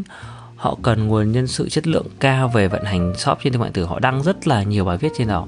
họ 0.56 0.78
cần 0.82 1.06
nguồn 1.06 1.32
nhân 1.32 1.46
sự 1.46 1.68
chất 1.68 1.86
lượng 1.86 2.06
cao 2.20 2.48
về 2.48 2.68
vận 2.68 2.84
hành 2.84 3.14
shop 3.16 3.38
trên 3.42 3.52
thương 3.52 3.60
mại 3.60 3.68
điện 3.68 3.72
tử 3.74 3.84
họ 3.84 3.98
đăng 4.00 4.22
rất 4.22 4.46
là 4.46 4.62
nhiều 4.62 4.84
bài 4.84 4.98
viết 4.98 5.08
trên 5.16 5.28
đó. 5.28 5.46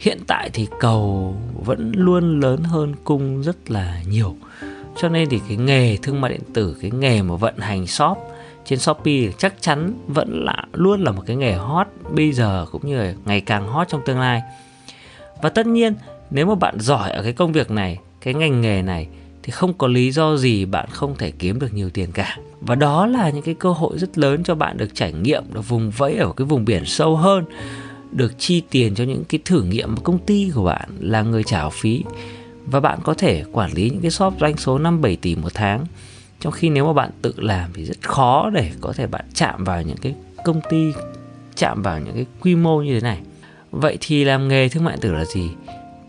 Hiện 0.00 0.18
tại 0.26 0.50
thì 0.52 0.66
cầu 0.80 1.36
vẫn 1.64 1.92
luôn 1.96 2.40
lớn 2.40 2.64
hơn 2.64 2.94
cung 3.04 3.42
rất 3.42 3.70
là 3.70 4.02
nhiều. 4.08 4.36
Cho 4.96 5.08
nên 5.08 5.28
thì 5.28 5.40
cái 5.48 5.56
nghề 5.56 5.96
thương 5.96 6.20
mại 6.20 6.32
điện 6.32 6.52
tử, 6.54 6.76
cái 6.80 6.90
nghề 6.90 7.22
mà 7.22 7.34
vận 7.36 7.58
hành 7.58 7.86
shop 7.86 8.18
trên 8.64 8.78
Shopee 8.78 9.32
chắc 9.38 9.54
chắn 9.60 9.92
vẫn 10.06 10.44
là 10.44 10.64
luôn 10.72 11.04
là 11.04 11.10
một 11.10 11.22
cái 11.26 11.36
nghề 11.36 11.52
hot 11.52 11.86
bây 12.14 12.32
giờ 12.32 12.66
cũng 12.72 12.86
như 12.86 12.98
là 12.98 13.14
ngày 13.24 13.40
càng 13.40 13.68
hot 13.68 13.88
trong 13.88 14.00
tương 14.06 14.20
lai 14.20 14.42
và 15.42 15.48
tất 15.48 15.66
nhiên, 15.66 15.94
nếu 16.30 16.46
mà 16.46 16.54
bạn 16.54 16.80
giỏi 16.80 17.10
ở 17.10 17.22
cái 17.22 17.32
công 17.32 17.52
việc 17.52 17.70
này, 17.70 17.98
cái 18.20 18.34
ngành 18.34 18.60
nghề 18.60 18.82
này, 18.82 19.08
thì 19.42 19.50
không 19.50 19.74
có 19.74 19.86
lý 19.86 20.12
do 20.12 20.36
gì 20.36 20.64
bạn 20.64 20.88
không 20.90 21.14
thể 21.18 21.30
kiếm 21.30 21.58
được 21.58 21.74
nhiều 21.74 21.90
tiền 21.90 22.12
cả 22.12 22.38
và 22.60 22.74
đó 22.74 23.06
là 23.06 23.30
những 23.30 23.42
cái 23.42 23.54
cơ 23.54 23.72
hội 23.72 23.98
rất 23.98 24.18
lớn 24.18 24.42
cho 24.44 24.54
bạn 24.54 24.76
được 24.76 24.94
trải 24.94 25.12
nghiệm, 25.12 25.44
được 25.52 25.68
vùng 25.68 25.90
vẫy 25.90 26.16
ở 26.16 26.32
cái 26.36 26.46
vùng 26.46 26.64
biển 26.64 26.84
sâu 26.84 27.16
hơn, 27.16 27.44
được 28.12 28.38
chi 28.38 28.62
tiền 28.70 28.94
cho 28.94 29.04
những 29.04 29.24
cái 29.24 29.40
thử 29.44 29.62
nghiệm 29.62 29.94
mà 29.94 30.00
công 30.02 30.18
ty 30.18 30.50
của 30.54 30.64
bạn 30.64 30.88
là 31.00 31.22
người 31.22 31.44
trả 31.44 31.68
phí 31.68 32.04
và 32.66 32.80
bạn 32.80 32.98
có 33.04 33.14
thể 33.14 33.44
quản 33.52 33.72
lý 33.72 33.90
những 33.90 34.00
cái 34.00 34.10
shop 34.10 34.34
doanh 34.40 34.56
số 34.56 34.78
5 34.78 35.00
7 35.00 35.16
tỷ 35.16 35.36
một 35.36 35.54
tháng. 35.54 35.86
Trong 36.40 36.52
khi 36.52 36.68
nếu 36.68 36.86
mà 36.86 36.92
bạn 36.92 37.10
tự 37.22 37.34
làm 37.36 37.70
thì 37.74 37.84
rất 37.84 38.02
khó 38.02 38.50
để 38.50 38.70
có 38.80 38.92
thể 38.92 39.06
bạn 39.06 39.24
chạm 39.34 39.64
vào 39.64 39.82
những 39.82 39.96
cái 39.96 40.14
công 40.44 40.60
ty, 40.70 40.92
chạm 41.56 41.82
vào 41.82 42.00
những 42.00 42.14
cái 42.14 42.26
quy 42.40 42.54
mô 42.54 42.82
như 42.82 42.94
thế 42.94 43.00
này. 43.00 43.20
Vậy 43.80 43.98
thì 44.00 44.24
làm 44.24 44.48
nghề 44.48 44.68
thương 44.68 44.84
mại 44.84 44.96
tử 44.96 45.12
là 45.12 45.24
gì? 45.24 45.50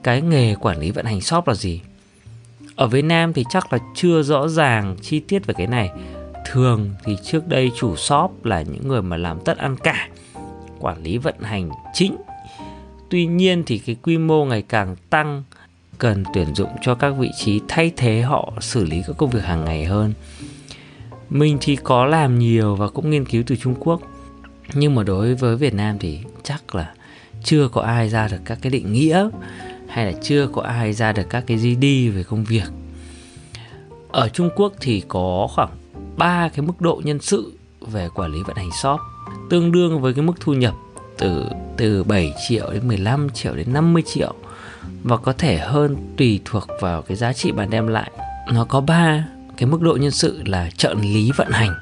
Cái 0.03 0.21
nghề 0.21 0.55
quản 0.55 0.79
lý 0.79 0.91
vận 0.91 1.05
hành 1.05 1.21
shop 1.21 1.47
là 1.47 1.53
gì? 1.53 1.81
Ở 2.75 2.87
Việt 2.87 3.01
Nam 3.01 3.33
thì 3.33 3.43
chắc 3.49 3.73
là 3.73 3.79
chưa 3.95 4.21
rõ 4.21 4.47
ràng 4.47 4.95
chi 5.01 5.19
tiết 5.19 5.45
về 5.45 5.53
cái 5.57 5.67
này. 5.67 5.89
Thường 6.45 6.89
thì 7.03 7.17
trước 7.23 7.47
đây 7.47 7.71
chủ 7.75 7.95
shop 7.95 8.45
là 8.45 8.61
những 8.61 8.87
người 8.87 9.01
mà 9.01 9.17
làm 9.17 9.39
tất 9.39 9.57
ăn 9.57 9.75
cả, 9.77 10.09
quản 10.79 11.03
lý 11.03 11.17
vận 11.17 11.35
hành 11.41 11.69
chính. 11.93 12.15
Tuy 13.09 13.25
nhiên 13.25 13.63
thì 13.65 13.77
cái 13.77 13.95
quy 14.03 14.17
mô 14.17 14.45
ngày 14.45 14.61
càng 14.61 14.95
tăng 15.09 15.43
cần 15.97 16.23
tuyển 16.33 16.55
dụng 16.55 16.69
cho 16.81 16.95
các 16.95 17.09
vị 17.09 17.29
trí 17.37 17.61
thay 17.67 17.91
thế 17.97 18.21
họ 18.21 18.53
xử 18.61 18.83
lý 18.83 19.01
các 19.07 19.17
công 19.17 19.29
việc 19.29 19.43
hàng 19.43 19.65
ngày 19.65 19.85
hơn. 19.85 20.13
Mình 21.29 21.57
thì 21.61 21.75
có 21.75 22.05
làm 22.05 22.39
nhiều 22.39 22.75
và 22.75 22.87
cũng 22.89 23.09
nghiên 23.09 23.25
cứu 23.25 23.43
từ 23.47 23.55
Trung 23.55 23.75
Quốc. 23.79 24.01
Nhưng 24.73 24.95
mà 24.95 25.03
đối 25.03 25.35
với 25.35 25.55
Việt 25.55 25.73
Nam 25.73 25.97
thì 25.99 26.19
chắc 26.43 26.75
là 26.75 26.93
chưa 27.47 27.67
có 27.67 27.81
ai 27.81 28.09
ra 28.09 28.27
được 28.27 28.37
các 28.45 28.57
cái 28.61 28.69
định 28.69 28.93
nghĩa, 28.93 29.29
hay 29.87 30.05
là 30.05 30.19
chưa 30.23 30.47
có 30.53 30.61
ai 30.61 30.93
ra 30.93 31.11
được 31.11 31.29
các 31.29 31.43
cái 31.47 31.57
GD 31.57 32.15
về 32.15 32.23
công 32.29 32.43
việc. 32.43 32.69
Ở 34.11 34.29
Trung 34.29 34.49
Quốc 34.55 34.73
thì 34.79 35.03
có 35.07 35.47
khoảng 35.51 35.69
3 36.17 36.49
cái 36.49 36.65
mức 36.65 36.81
độ 36.81 37.01
nhân 37.03 37.19
sự 37.21 37.53
về 37.81 38.09
quản 38.15 38.31
lý 38.31 38.39
vận 38.47 38.55
hành 38.55 38.71
shop, 38.71 38.99
tương 39.49 39.71
đương 39.71 40.01
với 40.01 40.13
cái 40.13 40.23
mức 40.23 40.33
thu 40.39 40.53
nhập 40.53 40.73
từ 41.17 41.45
từ 41.77 42.03
7 42.03 42.33
triệu 42.47 42.71
đến 42.73 42.87
15 42.87 43.29
triệu 43.29 43.55
đến 43.55 43.73
50 43.73 44.03
triệu, 44.05 44.33
và 45.03 45.17
có 45.17 45.33
thể 45.33 45.57
hơn 45.57 45.97
tùy 46.17 46.39
thuộc 46.45 46.67
vào 46.81 47.01
cái 47.01 47.17
giá 47.17 47.33
trị 47.33 47.51
bạn 47.51 47.69
đem 47.69 47.87
lại. 47.87 48.11
Nó 48.53 48.65
có 48.65 48.81
3 48.81 49.25
cái 49.57 49.69
mức 49.69 49.81
độ 49.81 49.97
nhân 50.01 50.11
sự 50.11 50.41
là 50.45 50.69
trợ 50.77 50.93
lý 50.93 51.31
vận 51.37 51.51
hành, 51.51 51.73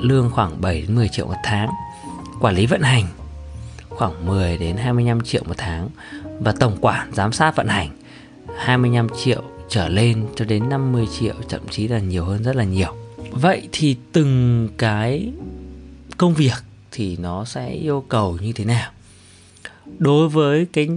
lương 0.00 0.30
khoảng 0.30 0.60
7 0.60 0.80
đến 0.80 0.94
10 0.94 1.08
triệu 1.08 1.26
một 1.26 1.40
tháng. 1.44 1.68
Quản 2.40 2.54
lý 2.54 2.66
vận 2.66 2.82
hành 2.82 3.04
khoảng 3.96 4.26
10 4.26 4.58
đến 4.58 4.76
25 4.76 5.20
triệu 5.20 5.42
một 5.46 5.54
tháng 5.56 5.88
và 6.40 6.52
tổng 6.52 6.76
quản, 6.80 7.12
giám 7.14 7.32
sát 7.32 7.56
vận 7.56 7.66
hành 7.66 7.90
25 8.56 9.06
triệu 9.24 9.42
trở 9.68 9.88
lên 9.88 10.26
cho 10.36 10.44
đến 10.44 10.68
50 10.68 11.06
triệu, 11.18 11.34
thậm 11.48 11.60
chí 11.70 11.88
là 11.88 11.98
nhiều 11.98 12.24
hơn 12.24 12.42
rất 12.42 12.56
là 12.56 12.64
nhiều. 12.64 12.94
Vậy 13.30 13.68
thì 13.72 13.96
từng 14.12 14.68
cái 14.78 15.32
công 16.16 16.34
việc 16.34 16.62
thì 16.90 17.16
nó 17.16 17.44
sẽ 17.44 17.70
yêu 17.70 18.04
cầu 18.08 18.38
như 18.42 18.52
thế 18.52 18.64
nào? 18.64 18.90
Đối 19.98 20.28
với 20.28 20.66
cái 20.72 20.88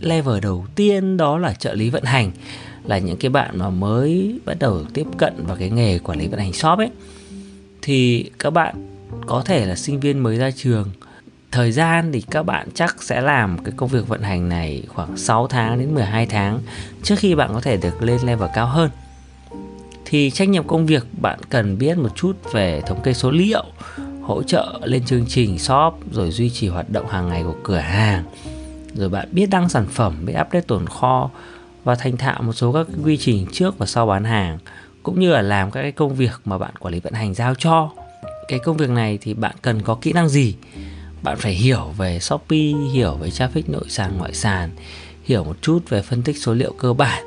level 0.00 0.40
đầu 0.40 0.66
tiên 0.74 1.16
đó 1.16 1.38
là 1.38 1.52
trợ 1.52 1.74
lý 1.74 1.90
vận 1.90 2.04
hành, 2.04 2.30
là 2.84 2.98
những 2.98 3.16
cái 3.16 3.30
bạn 3.30 3.58
mà 3.58 3.70
mới 3.70 4.38
bắt 4.44 4.58
đầu 4.58 4.84
tiếp 4.94 5.06
cận 5.16 5.34
vào 5.46 5.56
cái 5.56 5.70
nghề 5.70 5.98
quản 5.98 6.18
lý 6.18 6.26
vận 6.26 6.40
hành 6.40 6.52
shop 6.52 6.78
ấy, 6.78 6.90
thì 7.82 8.30
các 8.38 8.50
bạn 8.50 8.74
có 9.26 9.42
thể 9.46 9.66
là 9.66 9.76
sinh 9.76 10.00
viên 10.00 10.18
mới 10.18 10.36
ra 10.36 10.50
trường 10.50 10.90
thời 11.56 11.72
gian 11.72 12.12
thì 12.12 12.20
các 12.20 12.42
bạn 12.42 12.68
chắc 12.74 13.02
sẽ 13.02 13.20
làm 13.20 13.58
cái 13.64 13.74
công 13.76 13.88
việc 13.88 14.08
vận 14.08 14.22
hành 14.22 14.48
này 14.48 14.82
khoảng 14.88 15.16
6 15.16 15.46
tháng 15.46 15.78
đến 15.78 15.94
12 15.94 16.26
tháng 16.26 16.60
trước 17.02 17.14
khi 17.18 17.34
bạn 17.34 17.50
có 17.54 17.60
thể 17.60 17.76
được 17.76 18.02
lên 18.02 18.20
level 18.24 18.48
cao 18.54 18.66
hơn. 18.66 18.90
Thì 20.04 20.30
trách 20.30 20.48
nhiệm 20.48 20.66
công 20.66 20.86
việc 20.86 21.06
bạn 21.20 21.38
cần 21.48 21.78
biết 21.78 21.98
một 21.98 22.08
chút 22.16 22.52
về 22.52 22.82
thống 22.86 23.02
kê 23.02 23.12
số 23.12 23.30
liệu, 23.30 23.64
hỗ 24.22 24.42
trợ 24.42 24.80
lên 24.84 25.04
chương 25.04 25.24
trình 25.28 25.58
shop 25.58 25.94
rồi 26.12 26.30
duy 26.30 26.50
trì 26.50 26.68
hoạt 26.68 26.90
động 26.90 27.08
hàng 27.08 27.28
ngày 27.28 27.42
của 27.42 27.56
cửa 27.64 27.78
hàng. 27.78 28.24
Rồi 28.94 29.08
bạn 29.08 29.28
biết 29.32 29.50
đăng 29.50 29.68
sản 29.68 29.86
phẩm, 29.90 30.26
biết 30.26 30.34
update 30.40 30.60
tồn 30.66 30.86
kho 30.86 31.30
và 31.84 31.94
thành 31.94 32.16
thạo 32.16 32.42
một 32.42 32.52
số 32.52 32.72
các 32.72 32.86
quy 33.04 33.16
trình 33.16 33.46
trước 33.52 33.78
và 33.78 33.86
sau 33.86 34.06
bán 34.06 34.24
hàng 34.24 34.58
cũng 35.02 35.20
như 35.20 35.30
là 35.30 35.42
làm 35.42 35.70
các 35.70 35.82
cái 35.82 35.92
công 35.92 36.14
việc 36.14 36.40
mà 36.44 36.58
bạn 36.58 36.76
quản 36.78 36.94
lý 36.94 37.00
vận 37.00 37.12
hành 37.12 37.34
giao 37.34 37.54
cho. 37.54 37.90
Cái 38.48 38.58
công 38.58 38.76
việc 38.76 38.90
này 38.90 39.18
thì 39.20 39.34
bạn 39.34 39.56
cần 39.62 39.82
có 39.82 39.98
kỹ 40.00 40.12
năng 40.12 40.28
gì? 40.28 40.54
Bạn 41.26 41.36
phải 41.36 41.52
hiểu 41.52 41.92
về 41.96 42.20
Shopee, 42.20 42.72
hiểu 42.92 43.14
về 43.14 43.28
traffic 43.28 43.62
nội 43.66 43.84
sàn 43.88 44.18
ngoại 44.18 44.34
sàn, 44.34 44.70
hiểu 45.24 45.44
một 45.44 45.56
chút 45.62 45.88
về 45.88 46.02
phân 46.02 46.22
tích 46.22 46.36
số 46.38 46.54
liệu 46.54 46.72
cơ 46.72 46.92
bản, 46.92 47.24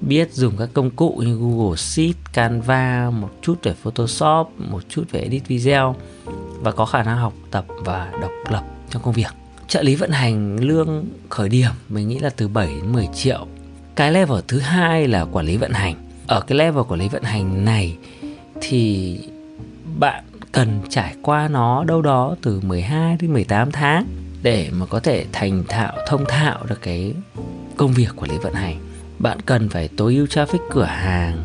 biết 0.00 0.32
dùng 0.32 0.56
các 0.56 0.68
công 0.72 0.90
cụ 0.90 1.22
như 1.26 1.36
Google 1.36 1.76
Sheet, 1.76 2.14
Canva, 2.32 3.10
một 3.10 3.30
chút 3.42 3.54
về 3.62 3.74
Photoshop, 3.82 4.52
một 4.58 4.82
chút 4.88 5.04
về 5.10 5.20
edit 5.20 5.48
video 5.48 5.96
và 6.60 6.72
có 6.72 6.84
khả 6.84 7.02
năng 7.02 7.18
học 7.18 7.32
tập 7.50 7.64
và 7.68 8.12
độc 8.20 8.30
lập 8.50 8.62
trong 8.90 9.02
công 9.02 9.14
việc. 9.14 9.34
Trợ 9.68 9.82
lý 9.82 9.94
vận 9.94 10.10
hành 10.10 10.56
lương 10.60 11.04
khởi 11.28 11.48
điểm 11.48 11.70
mình 11.88 12.08
nghĩ 12.08 12.18
là 12.18 12.30
từ 12.30 12.48
7 12.48 12.66
đến 12.66 12.92
10 12.92 13.08
triệu. 13.14 13.46
Cái 13.94 14.12
level 14.12 14.38
thứ 14.48 14.58
hai 14.58 15.08
là 15.08 15.24
quản 15.24 15.46
lý 15.46 15.56
vận 15.56 15.72
hành. 15.72 15.94
Ở 16.26 16.40
cái 16.40 16.58
level 16.58 16.84
quản 16.88 17.00
lý 17.00 17.08
vận 17.08 17.22
hành 17.22 17.64
này 17.64 17.96
thì 18.60 19.18
bạn 19.98 20.24
cần 20.54 20.80
trải 20.88 21.14
qua 21.22 21.48
nó 21.48 21.84
đâu 21.84 22.02
đó 22.02 22.36
từ 22.42 22.60
12 22.60 23.16
đến 23.20 23.32
18 23.32 23.72
tháng 23.72 24.06
để 24.42 24.70
mà 24.72 24.86
có 24.86 25.00
thể 25.00 25.24
thành 25.32 25.64
thạo, 25.68 25.92
thông 26.06 26.24
thạo 26.28 26.58
được 26.68 26.82
cái 26.82 27.14
công 27.76 27.92
việc 27.92 28.08
quản 28.16 28.30
lý 28.30 28.38
vận 28.38 28.54
hành. 28.54 28.78
Bạn 29.18 29.40
cần 29.40 29.68
phải 29.68 29.88
tối 29.96 30.14
ưu 30.14 30.26
traffic 30.26 30.58
cửa 30.70 30.84
hàng, 30.84 31.44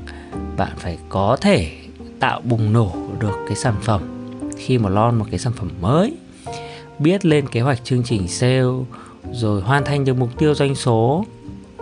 bạn 0.57 0.71
phải 0.77 0.97
có 1.09 1.37
thể 1.41 1.71
tạo 2.19 2.41
bùng 2.41 2.73
nổ 2.73 2.95
được 3.19 3.35
cái 3.47 3.55
sản 3.55 3.75
phẩm 3.81 4.31
khi 4.57 4.77
mà 4.77 4.89
lon 4.89 5.15
một 5.15 5.25
cái 5.31 5.39
sản 5.39 5.53
phẩm 5.53 5.69
mới, 5.81 6.17
biết 6.99 7.25
lên 7.25 7.47
kế 7.47 7.61
hoạch 7.61 7.83
chương 7.85 8.03
trình 8.03 8.27
sale, 8.27 8.63
rồi 9.31 9.61
hoàn 9.61 9.85
thành 9.85 10.05
được 10.05 10.17
mục 10.17 10.29
tiêu 10.37 10.55
doanh 10.55 10.75
số, 10.75 11.25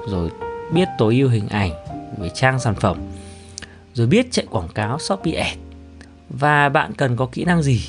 rồi 0.08 0.30
biết 0.74 0.88
tối 0.98 1.16
ưu 1.20 1.30
hình 1.30 1.48
ảnh 1.48 1.72
về 2.18 2.30
trang 2.34 2.60
sản 2.60 2.76
phẩm, 2.76 2.98
rồi 3.94 4.08
biết 4.08 4.28
chạy 4.32 4.46
quảng 4.50 4.68
cáo 4.68 5.00
Shopee 5.00 5.34
Ads 5.34 5.67
và 6.30 6.70
bạn 6.70 6.94
cần 6.94 7.16
có 7.16 7.26
kỹ 7.32 7.46
năng 7.46 7.64
gì? 7.64 7.82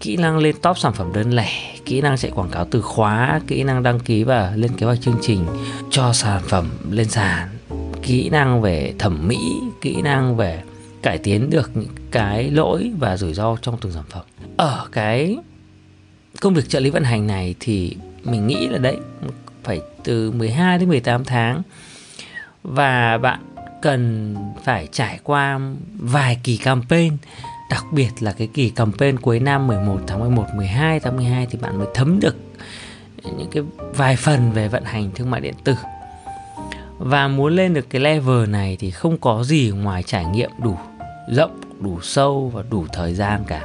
Kỹ 0.00 0.16
năng 0.16 0.38
lên 0.38 0.56
top 0.62 0.78
sản 0.78 0.92
phẩm 0.92 1.12
đơn 1.12 1.30
lẻ, 1.30 1.50
kỹ 1.84 2.00
năng 2.00 2.16
chạy 2.16 2.30
quảng 2.30 2.50
cáo 2.50 2.66
từ 2.70 2.82
khóa, 2.82 3.40
kỹ 3.46 3.62
năng 3.62 3.82
đăng 3.82 4.00
ký 4.00 4.24
và 4.24 4.52
lên 4.56 4.76
kế 4.76 4.86
hoạch 4.86 5.00
chương 5.00 5.18
trình 5.22 5.46
cho 5.90 6.12
sản 6.12 6.42
phẩm 6.48 6.70
lên 6.90 7.08
sàn. 7.08 7.48
Kỹ 8.02 8.28
năng 8.30 8.62
về 8.62 8.94
thẩm 8.98 9.28
mỹ, 9.28 9.60
kỹ 9.80 10.02
năng 10.02 10.36
về 10.36 10.62
cải 11.02 11.18
tiến 11.18 11.50
được 11.50 11.70
những 11.74 11.88
cái 12.10 12.50
lỗi 12.50 12.92
và 12.98 13.16
rủi 13.16 13.34
ro 13.34 13.56
trong 13.62 13.76
từng 13.80 13.92
sản 13.92 14.04
phẩm. 14.08 14.24
Ở 14.56 14.86
cái 14.92 15.36
công 16.40 16.54
việc 16.54 16.68
trợ 16.68 16.80
lý 16.80 16.90
vận 16.90 17.04
hành 17.04 17.26
này 17.26 17.54
thì 17.60 17.96
mình 18.24 18.46
nghĩ 18.46 18.68
là 18.68 18.78
đấy, 18.78 18.96
phải 19.62 19.80
từ 20.04 20.30
12 20.30 20.78
đến 20.78 20.88
18 20.88 21.24
tháng. 21.24 21.62
Và 22.62 23.18
bạn 23.18 23.40
cần 23.82 24.34
phải 24.64 24.88
trải 24.92 25.18
qua 25.22 25.60
vài 25.98 26.40
kỳ 26.42 26.56
campaign 26.56 27.16
đặc 27.70 27.84
biệt 27.92 28.10
là 28.20 28.32
cái 28.32 28.46
kỳ 28.46 28.70
campaign 28.70 29.18
cuối 29.18 29.40
năm 29.40 29.66
11 29.66 30.00
tháng 30.06 30.20
11 30.20 30.44
12 30.54 31.00
tháng 31.00 31.16
12 31.16 31.46
thì 31.50 31.58
bạn 31.58 31.78
mới 31.78 31.88
thấm 31.94 32.20
được 32.20 32.36
những 33.24 33.48
cái 33.50 33.62
vài 33.78 34.16
phần 34.16 34.52
về 34.52 34.68
vận 34.68 34.84
hành 34.84 35.10
thương 35.14 35.30
mại 35.30 35.40
điện 35.40 35.54
tử. 35.64 35.74
Và 36.98 37.28
muốn 37.28 37.56
lên 37.56 37.74
được 37.74 37.90
cái 37.90 38.00
level 38.00 38.48
này 38.48 38.76
thì 38.80 38.90
không 38.90 39.18
có 39.18 39.44
gì 39.44 39.70
ngoài 39.70 40.02
trải 40.02 40.24
nghiệm 40.24 40.50
đủ 40.62 40.76
rộng, 41.28 41.60
đủ 41.80 42.00
sâu 42.00 42.50
và 42.54 42.62
đủ 42.70 42.86
thời 42.92 43.14
gian 43.14 43.44
cả. 43.46 43.62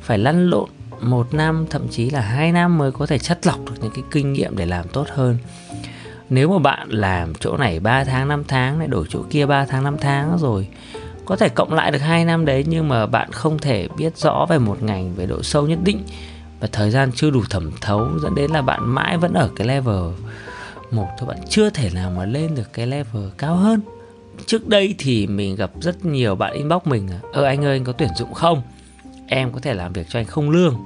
Phải 0.00 0.18
lăn 0.18 0.50
lộn 0.50 0.68
một 1.00 1.34
năm, 1.34 1.66
thậm 1.70 1.88
chí 1.88 2.10
là 2.10 2.20
hai 2.20 2.52
năm 2.52 2.78
mới 2.78 2.92
có 2.92 3.06
thể 3.06 3.18
chất 3.18 3.46
lọc 3.46 3.58
được 3.66 3.74
những 3.80 3.92
cái 3.94 4.04
kinh 4.10 4.32
nghiệm 4.32 4.56
để 4.56 4.66
làm 4.66 4.88
tốt 4.88 5.06
hơn. 5.08 5.38
Nếu 6.30 6.50
mà 6.50 6.58
bạn 6.58 6.88
làm 6.88 7.34
chỗ 7.34 7.56
này 7.56 7.80
3 7.80 8.04
tháng 8.04 8.28
5 8.28 8.44
tháng 8.48 8.78
lại 8.78 8.88
đổi 8.88 9.06
chỗ 9.10 9.22
kia 9.30 9.46
3 9.46 9.64
tháng 9.64 9.84
5 9.84 9.96
tháng 10.00 10.38
rồi 10.38 10.68
có 11.28 11.36
thể 11.36 11.48
cộng 11.48 11.72
lại 11.72 11.90
được 11.90 11.98
2 11.98 12.24
năm 12.24 12.44
đấy, 12.44 12.64
nhưng 12.68 12.88
mà 12.88 13.06
bạn 13.06 13.32
không 13.32 13.58
thể 13.58 13.88
biết 13.96 14.16
rõ 14.16 14.46
về 14.48 14.58
một 14.58 14.82
ngành 14.82 15.14
về 15.14 15.26
độ 15.26 15.42
sâu 15.42 15.66
nhất 15.66 15.78
định. 15.84 16.02
Và 16.60 16.68
thời 16.72 16.90
gian 16.90 17.10
chưa 17.14 17.30
đủ 17.30 17.42
thẩm 17.50 17.70
thấu, 17.80 18.08
dẫn 18.22 18.34
đến 18.34 18.50
là 18.50 18.62
bạn 18.62 18.80
mãi 18.84 19.18
vẫn 19.18 19.32
ở 19.32 19.50
cái 19.56 19.66
level 19.66 20.12
một 20.90 21.06
thôi, 21.18 21.28
bạn 21.28 21.38
chưa 21.48 21.70
thể 21.70 21.90
nào 21.94 22.10
mà 22.16 22.24
lên 22.24 22.54
được 22.54 22.72
cái 22.72 22.86
level 22.86 23.22
cao 23.38 23.56
hơn. 23.56 23.80
Trước 24.46 24.68
đây 24.68 24.94
thì 24.98 25.26
mình 25.26 25.56
gặp 25.56 25.70
rất 25.80 26.04
nhiều 26.04 26.34
bạn 26.34 26.52
inbox 26.52 26.82
mình 26.84 27.08
ơ, 27.32 27.44
anh 27.44 27.64
ơi, 27.64 27.76
anh 27.76 27.84
có 27.84 27.92
tuyển 27.92 28.10
dụng 28.16 28.34
không? 28.34 28.62
Em 29.26 29.52
có 29.52 29.60
thể 29.60 29.74
làm 29.74 29.92
việc 29.92 30.06
cho 30.08 30.18
anh 30.18 30.26
không 30.26 30.50
lương. 30.50 30.76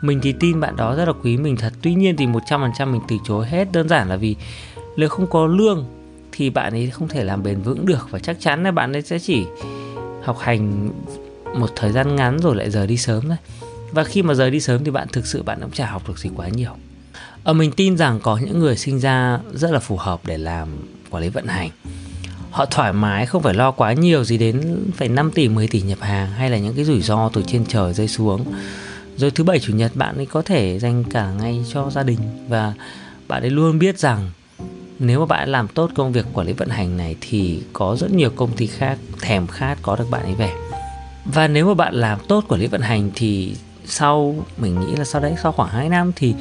Mình 0.00 0.20
thì 0.22 0.34
tin 0.40 0.60
bạn 0.60 0.76
đó 0.76 0.94
rất 0.94 1.04
là 1.04 1.12
quý 1.22 1.36
mình 1.36 1.56
thật. 1.56 1.72
Tuy 1.82 1.94
nhiên 1.94 2.16
thì 2.16 2.26
100% 2.26 2.86
mình 2.86 3.00
từ 3.08 3.16
chối 3.24 3.46
hết. 3.46 3.72
Đơn 3.72 3.88
giản 3.88 4.08
là 4.08 4.16
vì 4.16 4.36
nếu 4.96 5.08
không 5.08 5.26
có 5.26 5.46
lương 5.46 5.97
thì 6.38 6.50
bạn 6.50 6.72
ấy 6.72 6.90
không 6.90 7.08
thể 7.08 7.24
làm 7.24 7.42
bền 7.42 7.62
vững 7.62 7.86
được. 7.86 8.08
Và 8.10 8.18
chắc 8.18 8.36
chắn 8.40 8.62
là 8.62 8.70
bạn 8.70 8.92
ấy 8.92 9.02
sẽ 9.02 9.18
chỉ 9.18 9.44
học 10.22 10.38
hành 10.38 10.90
một 11.54 11.70
thời 11.76 11.92
gian 11.92 12.16
ngắn 12.16 12.38
rồi 12.38 12.56
lại 12.56 12.70
rời 12.70 12.86
đi 12.86 12.96
sớm 12.96 13.28
thôi. 13.28 13.36
Và 13.92 14.04
khi 14.04 14.22
mà 14.22 14.34
rời 14.34 14.50
đi 14.50 14.60
sớm 14.60 14.84
thì 14.84 14.90
bạn 14.90 15.08
thực 15.12 15.26
sự 15.26 15.42
bạn 15.42 15.58
cũng 15.60 15.70
chả 15.70 15.86
học 15.86 16.08
được 16.08 16.18
gì 16.18 16.30
quá 16.36 16.48
nhiều. 16.48 16.70
Ở 17.44 17.52
mình 17.52 17.72
tin 17.72 17.96
rằng 17.96 18.20
có 18.22 18.36
những 18.36 18.58
người 18.58 18.76
sinh 18.76 19.00
ra 19.00 19.38
rất 19.54 19.70
là 19.70 19.78
phù 19.78 19.96
hợp 19.96 20.20
để 20.26 20.38
làm 20.38 20.68
quản 21.10 21.22
lý 21.22 21.28
vận 21.28 21.46
hành. 21.46 21.70
Họ 22.50 22.66
thoải 22.66 22.92
mái, 22.92 23.26
không 23.26 23.42
phải 23.42 23.54
lo 23.54 23.70
quá 23.70 23.92
nhiều 23.92 24.24
gì 24.24 24.38
đến 24.38 24.84
phải 24.96 25.08
5 25.08 25.30
tỷ 25.30 25.48
10 25.48 25.68
tỷ 25.68 25.80
nhập 25.80 26.00
hàng 26.00 26.30
hay 26.30 26.50
là 26.50 26.58
những 26.58 26.74
cái 26.74 26.84
rủi 26.84 27.00
ro 27.00 27.30
từ 27.32 27.42
trên 27.46 27.64
trời 27.66 27.94
rơi 27.94 28.08
xuống. 28.08 28.44
Rồi 29.16 29.30
thứ 29.30 29.44
bảy, 29.44 29.60
chủ 29.60 29.72
nhật 29.72 29.92
bạn 29.94 30.16
ấy 30.16 30.26
có 30.26 30.42
thể 30.42 30.78
dành 30.78 31.04
cả 31.04 31.30
ngày 31.30 31.64
cho 31.72 31.90
gia 31.90 32.02
đình. 32.02 32.18
Và 32.48 32.74
bạn 33.28 33.42
ấy 33.42 33.50
luôn 33.50 33.78
biết 33.78 33.98
rằng 33.98 34.30
nếu 34.98 35.20
mà 35.20 35.26
bạn 35.26 35.48
làm 35.48 35.68
tốt 35.68 35.90
công 35.94 36.12
việc 36.12 36.26
quản 36.32 36.46
lý 36.46 36.52
vận 36.52 36.68
hành 36.68 36.96
này 36.96 37.16
thì 37.20 37.62
có 37.72 37.96
rất 38.00 38.10
nhiều 38.12 38.30
công 38.36 38.52
ty 38.52 38.66
khác 38.66 38.98
thèm 39.20 39.46
khát 39.46 39.78
có 39.82 39.96
được 39.96 40.10
bạn 40.10 40.22
ấy 40.22 40.34
về. 40.34 40.50
Và 41.24 41.48
nếu 41.48 41.68
mà 41.68 41.74
bạn 41.74 41.94
làm 41.94 42.18
tốt 42.28 42.44
quản 42.48 42.60
lý 42.60 42.66
vận 42.66 42.80
hành 42.80 43.10
thì 43.14 43.54
sau 43.84 44.46
mình 44.56 44.80
nghĩ 44.80 44.96
là 44.96 45.04
sau 45.04 45.22
đấy 45.22 45.34
sau 45.42 45.52
khoảng 45.52 45.70
2 45.70 45.88
năm 45.88 46.12
thì 46.16 46.34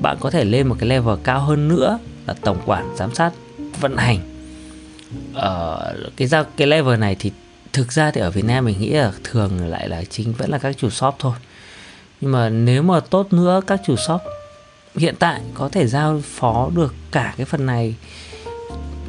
bạn 0.00 0.16
có 0.20 0.30
thể 0.30 0.44
lên 0.44 0.66
một 0.66 0.76
cái 0.78 0.88
level 0.88 1.14
cao 1.24 1.40
hơn 1.40 1.68
nữa 1.68 1.98
là 2.26 2.34
tổng 2.40 2.58
quản 2.66 2.96
giám 2.96 3.14
sát 3.14 3.32
vận 3.80 3.96
hành. 3.96 4.18
Ở 5.34 5.74
ờ, 5.74 6.10
cái 6.16 6.28
giao 6.28 6.44
cái 6.56 6.66
level 6.66 6.98
này 6.98 7.16
thì 7.18 7.32
thực 7.72 7.92
ra 7.92 8.10
thì 8.10 8.20
ở 8.20 8.30
Việt 8.30 8.44
Nam 8.44 8.64
mình 8.64 8.80
nghĩ 8.80 8.90
là 8.90 9.12
thường 9.24 9.68
lại 9.68 9.88
là 9.88 10.04
chính 10.04 10.32
vẫn 10.32 10.50
là 10.50 10.58
các 10.58 10.76
chủ 10.78 10.90
shop 10.90 11.14
thôi. 11.18 11.34
Nhưng 12.20 12.32
mà 12.32 12.48
nếu 12.48 12.82
mà 12.82 13.00
tốt 13.00 13.32
nữa 13.32 13.60
các 13.66 13.80
chủ 13.86 13.96
shop 13.96 14.20
hiện 14.96 15.14
tại 15.18 15.40
có 15.54 15.68
thể 15.68 15.86
giao 15.86 16.20
phó 16.24 16.70
được 16.74 16.94
cả 17.12 17.34
cái 17.36 17.46
phần 17.46 17.66
này 17.66 17.94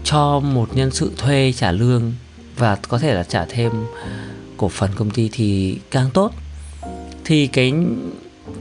cho 0.03 0.39
một 0.39 0.69
nhân 0.75 0.91
sự 0.91 1.11
thuê 1.17 1.53
trả 1.57 1.71
lương 1.71 2.13
và 2.57 2.77
có 2.89 2.97
thể 2.97 3.13
là 3.13 3.23
trả 3.23 3.45
thêm 3.45 3.71
cổ 4.57 4.69
phần 4.69 4.91
công 4.95 5.09
ty 5.09 5.29
thì 5.33 5.79
càng 5.91 6.09
tốt. 6.13 6.31
Thì 7.25 7.47
cái 7.47 7.73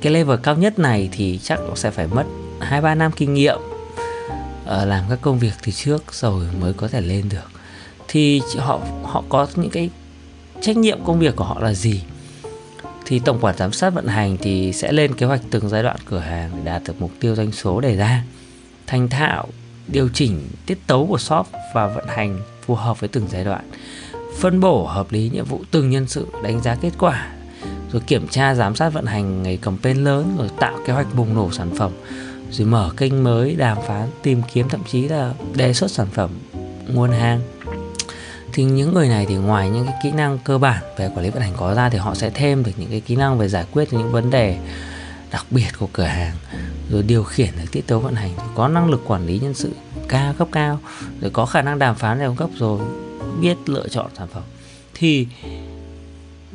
cái 0.01 0.13
level 0.13 0.39
cao 0.43 0.57
nhất 0.57 0.79
này 0.79 1.09
thì 1.13 1.41
chắc 1.43 1.61
nó 1.69 1.75
sẽ 1.75 1.91
phải 1.91 2.07
mất 2.07 2.25
hai, 2.61 2.81
ba 2.81 2.95
năm 2.95 3.13
kinh 3.13 3.35
nghiệm 3.35 3.59
ờ, 4.65 4.85
làm 4.85 5.05
các 5.11 5.19
công 5.23 5.39
việc 5.39 5.53
từ 5.67 5.73
trước 5.73 6.15
rồi 6.15 6.47
mới 6.61 6.73
có 6.73 6.89
thể 6.89 7.01
lên 7.01 7.29
được. 7.29 7.51
Thì 8.09 8.43
họ 8.59 8.81
họ 9.03 9.25
có 9.29 9.47
những 9.55 9.71
cái 9.71 9.91
trách 10.61 10.77
nhiệm 10.77 11.05
công 11.05 11.19
việc 11.19 11.37
của 11.37 11.45
họ 11.45 11.61
là 11.61 11.75
gì? 11.75 12.03
Thì 13.07 13.19
tổng 13.19 13.39
quản 13.41 13.57
giám 13.57 13.73
sát 13.73 13.91
vận 13.91 14.07
hành 14.07 14.37
thì 14.41 14.73
sẽ 14.73 14.93
lên 14.93 15.15
kế 15.15 15.27
hoạch 15.27 15.41
từng 15.51 15.69
giai 15.69 15.83
đoạn 15.83 15.97
cửa 16.05 16.19
hàng 16.19 16.51
để 16.57 16.65
đạt 16.65 16.83
được 16.87 17.01
mục 17.01 17.11
tiêu 17.21 17.35
doanh 17.35 17.53
số 17.53 17.81
đề 17.81 17.97
ra. 17.97 18.23
Thành 18.87 19.09
thạo, 19.09 19.49
điều 19.89 20.09
chỉnh, 20.15 20.49
tiết 20.67 20.79
tấu 20.87 21.07
của 21.07 21.19
shop 21.19 21.47
và 21.75 21.87
vận 21.87 22.07
hành 22.09 22.41
phù 22.67 22.75
hợp 22.75 23.01
với 23.01 23.09
từng 23.09 23.27
giai 23.31 23.45
đoạn. 23.45 23.65
Phân 24.39 24.61
bổ 24.61 24.87
hợp 24.87 25.13
lý 25.13 25.31
nhiệm 25.33 25.45
vụ 25.45 25.65
từng 25.71 25.91
nhân 25.91 26.09
sự, 26.09 26.27
đánh 26.43 26.63
giá 26.63 26.75
kết 26.75 26.93
quả. 26.99 27.33
Rồi 27.93 28.03
kiểm 28.07 28.29
tra 28.29 28.55
giám 28.55 28.77
sát 28.77 28.89
vận 28.89 29.07
hành 29.07 29.43
ngày 29.43 29.57
campaign 29.57 30.05
lớn, 30.05 30.37
rồi 30.39 30.49
tạo 30.61 30.79
kế 30.87 30.93
hoạch 30.93 31.15
bùng 31.15 31.35
nổ 31.35 31.51
sản 31.53 31.71
phẩm. 31.77 31.93
Rồi 32.51 32.67
mở 32.67 32.91
kênh 32.97 33.25
mới 33.25 33.55
đàm 33.55 33.79
phán, 33.87 34.09
tìm 34.23 34.43
kiếm 34.53 34.69
thậm 34.69 34.81
chí 34.91 35.09
là 35.09 35.35
đề 35.55 35.75
xuất 35.75 35.91
sản 35.91 36.07
phẩm, 36.13 36.31
nguồn 36.89 37.11
hàng 37.11 37.41
thì 38.55 38.65
những 38.65 38.95
người 38.95 39.09
này 39.09 39.27
thì 39.29 39.35
ngoài 39.35 39.71
những 39.71 39.87
cái 39.87 39.95
kỹ 40.03 40.13
năng 40.13 40.39
cơ 40.39 40.59
bản 40.59 40.83
về 40.97 41.09
quản 41.09 41.25
lý 41.25 41.31
vận 41.31 41.43
hành 41.43 41.53
có 41.57 41.75
ra 41.75 41.91
thì 41.91 41.99
họ 41.99 42.15
sẽ 42.15 42.31
thêm 42.31 42.65
được 42.65 42.73
những 42.77 42.91
cái 42.91 43.01
kỹ 43.01 43.17
năng 43.17 43.39
về 43.39 43.49
giải 43.49 43.65
quyết 43.73 43.93
những 43.93 44.13
vấn 44.13 44.31
đề 44.31 44.59
đặc 45.31 45.47
biệt 45.51 45.69
của 45.79 45.89
cửa 45.93 46.05
hàng, 46.05 46.37
rồi 46.91 47.03
điều 47.03 47.25
khiển 47.25 47.49
được 47.57 47.69
tiết 47.73 47.87
tấu 47.87 48.01
vận 48.01 48.15
hành. 48.15 48.31
Có 48.55 48.69
năng 48.69 48.91
lực 48.91 49.03
quản 49.07 49.27
lý 49.27 49.39
nhân 49.39 49.55
sự 49.55 49.71
cao 50.09 50.35
cấp 50.39 50.49
cao, 50.53 50.81
rồi 51.21 51.31
có 51.31 51.47
khả 51.47 51.63
năng 51.63 51.79
đàm 51.79 51.95
phán 51.95 52.19
theo 52.19 52.35
cấp, 52.35 52.51
rồi 52.57 52.81
biết 53.41 53.57
lựa 53.67 53.89
chọn 53.89 54.07
sản 54.19 54.29
phẩm. 54.33 54.43
Thì 54.95 55.27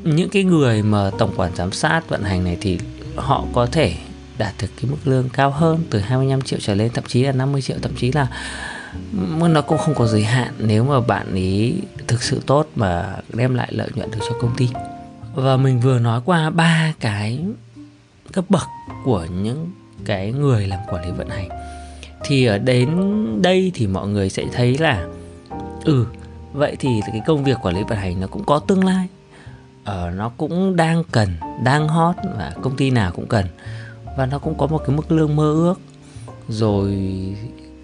những 0.03 0.29
cái 0.29 0.43
người 0.43 0.83
mà 0.83 1.11
tổng 1.17 1.33
quản 1.35 1.55
giám 1.55 1.71
sát 1.71 2.09
vận 2.09 2.23
hành 2.23 2.43
này 2.43 2.57
thì 2.61 2.79
họ 3.15 3.45
có 3.53 3.65
thể 3.65 3.95
đạt 4.37 4.53
được 4.61 4.67
cái 4.81 4.91
mức 4.91 4.97
lương 5.05 5.29
cao 5.29 5.51
hơn 5.51 5.83
từ 5.89 5.99
25 5.99 6.41
triệu 6.41 6.59
trở 6.61 6.75
lên, 6.75 6.91
thậm 6.93 7.03
chí 7.07 7.23
là 7.23 7.31
50 7.31 7.61
triệu, 7.61 7.77
thậm 7.81 7.95
chí 7.95 8.11
là 8.11 8.27
nó 9.49 9.61
cũng 9.61 9.77
không 9.77 9.95
có 9.95 10.07
giới 10.07 10.23
hạn 10.23 10.53
nếu 10.57 10.83
mà 10.83 10.99
bạn 10.99 11.35
ý 11.35 11.73
thực 12.07 12.23
sự 12.23 12.41
tốt 12.45 12.67
mà 12.75 13.15
đem 13.33 13.55
lại 13.55 13.69
lợi 13.71 13.89
nhuận 13.95 14.11
được 14.11 14.19
cho 14.29 14.35
công 14.41 14.55
ty. 14.57 14.69
Và 15.35 15.57
mình 15.57 15.79
vừa 15.79 15.99
nói 15.99 16.21
qua 16.25 16.49
ba 16.49 16.93
cái 16.99 17.39
cấp 18.31 18.45
bậc 18.49 18.67
của 19.05 19.25
những 19.25 19.71
cái 20.05 20.31
người 20.31 20.67
làm 20.67 20.79
quản 20.89 21.05
lý 21.05 21.11
vận 21.11 21.29
hành. 21.29 21.49
Thì 22.23 22.45
ở 22.45 22.57
đến 22.57 22.89
đây 23.41 23.71
thì 23.73 23.87
mọi 23.87 24.07
người 24.07 24.29
sẽ 24.29 24.45
thấy 24.53 24.77
là 24.77 25.07
ừ 25.85 26.05
vậy 26.53 26.75
thì 26.79 27.01
cái 27.07 27.21
công 27.25 27.43
việc 27.43 27.57
quản 27.61 27.75
lý 27.75 27.83
vận 27.83 27.97
hành 27.97 28.19
nó 28.19 28.27
cũng 28.27 28.43
có 28.43 28.59
tương 28.59 28.85
lai. 28.85 29.07
Ờ, 29.83 30.11
nó 30.15 30.29
cũng 30.37 30.75
đang 30.75 31.03
cần 31.11 31.29
đang 31.63 31.87
hot 31.87 32.15
và 32.37 32.53
công 32.61 32.75
ty 32.75 32.91
nào 32.91 33.11
cũng 33.11 33.27
cần. 33.27 33.45
Và 34.17 34.25
nó 34.25 34.39
cũng 34.39 34.57
có 34.57 34.67
một 34.67 34.81
cái 34.87 34.95
mức 34.95 35.11
lương 35.11 35.35
mơ 35.35 35.53
ước. 35.53 35.79
Rồi 36.49 36.97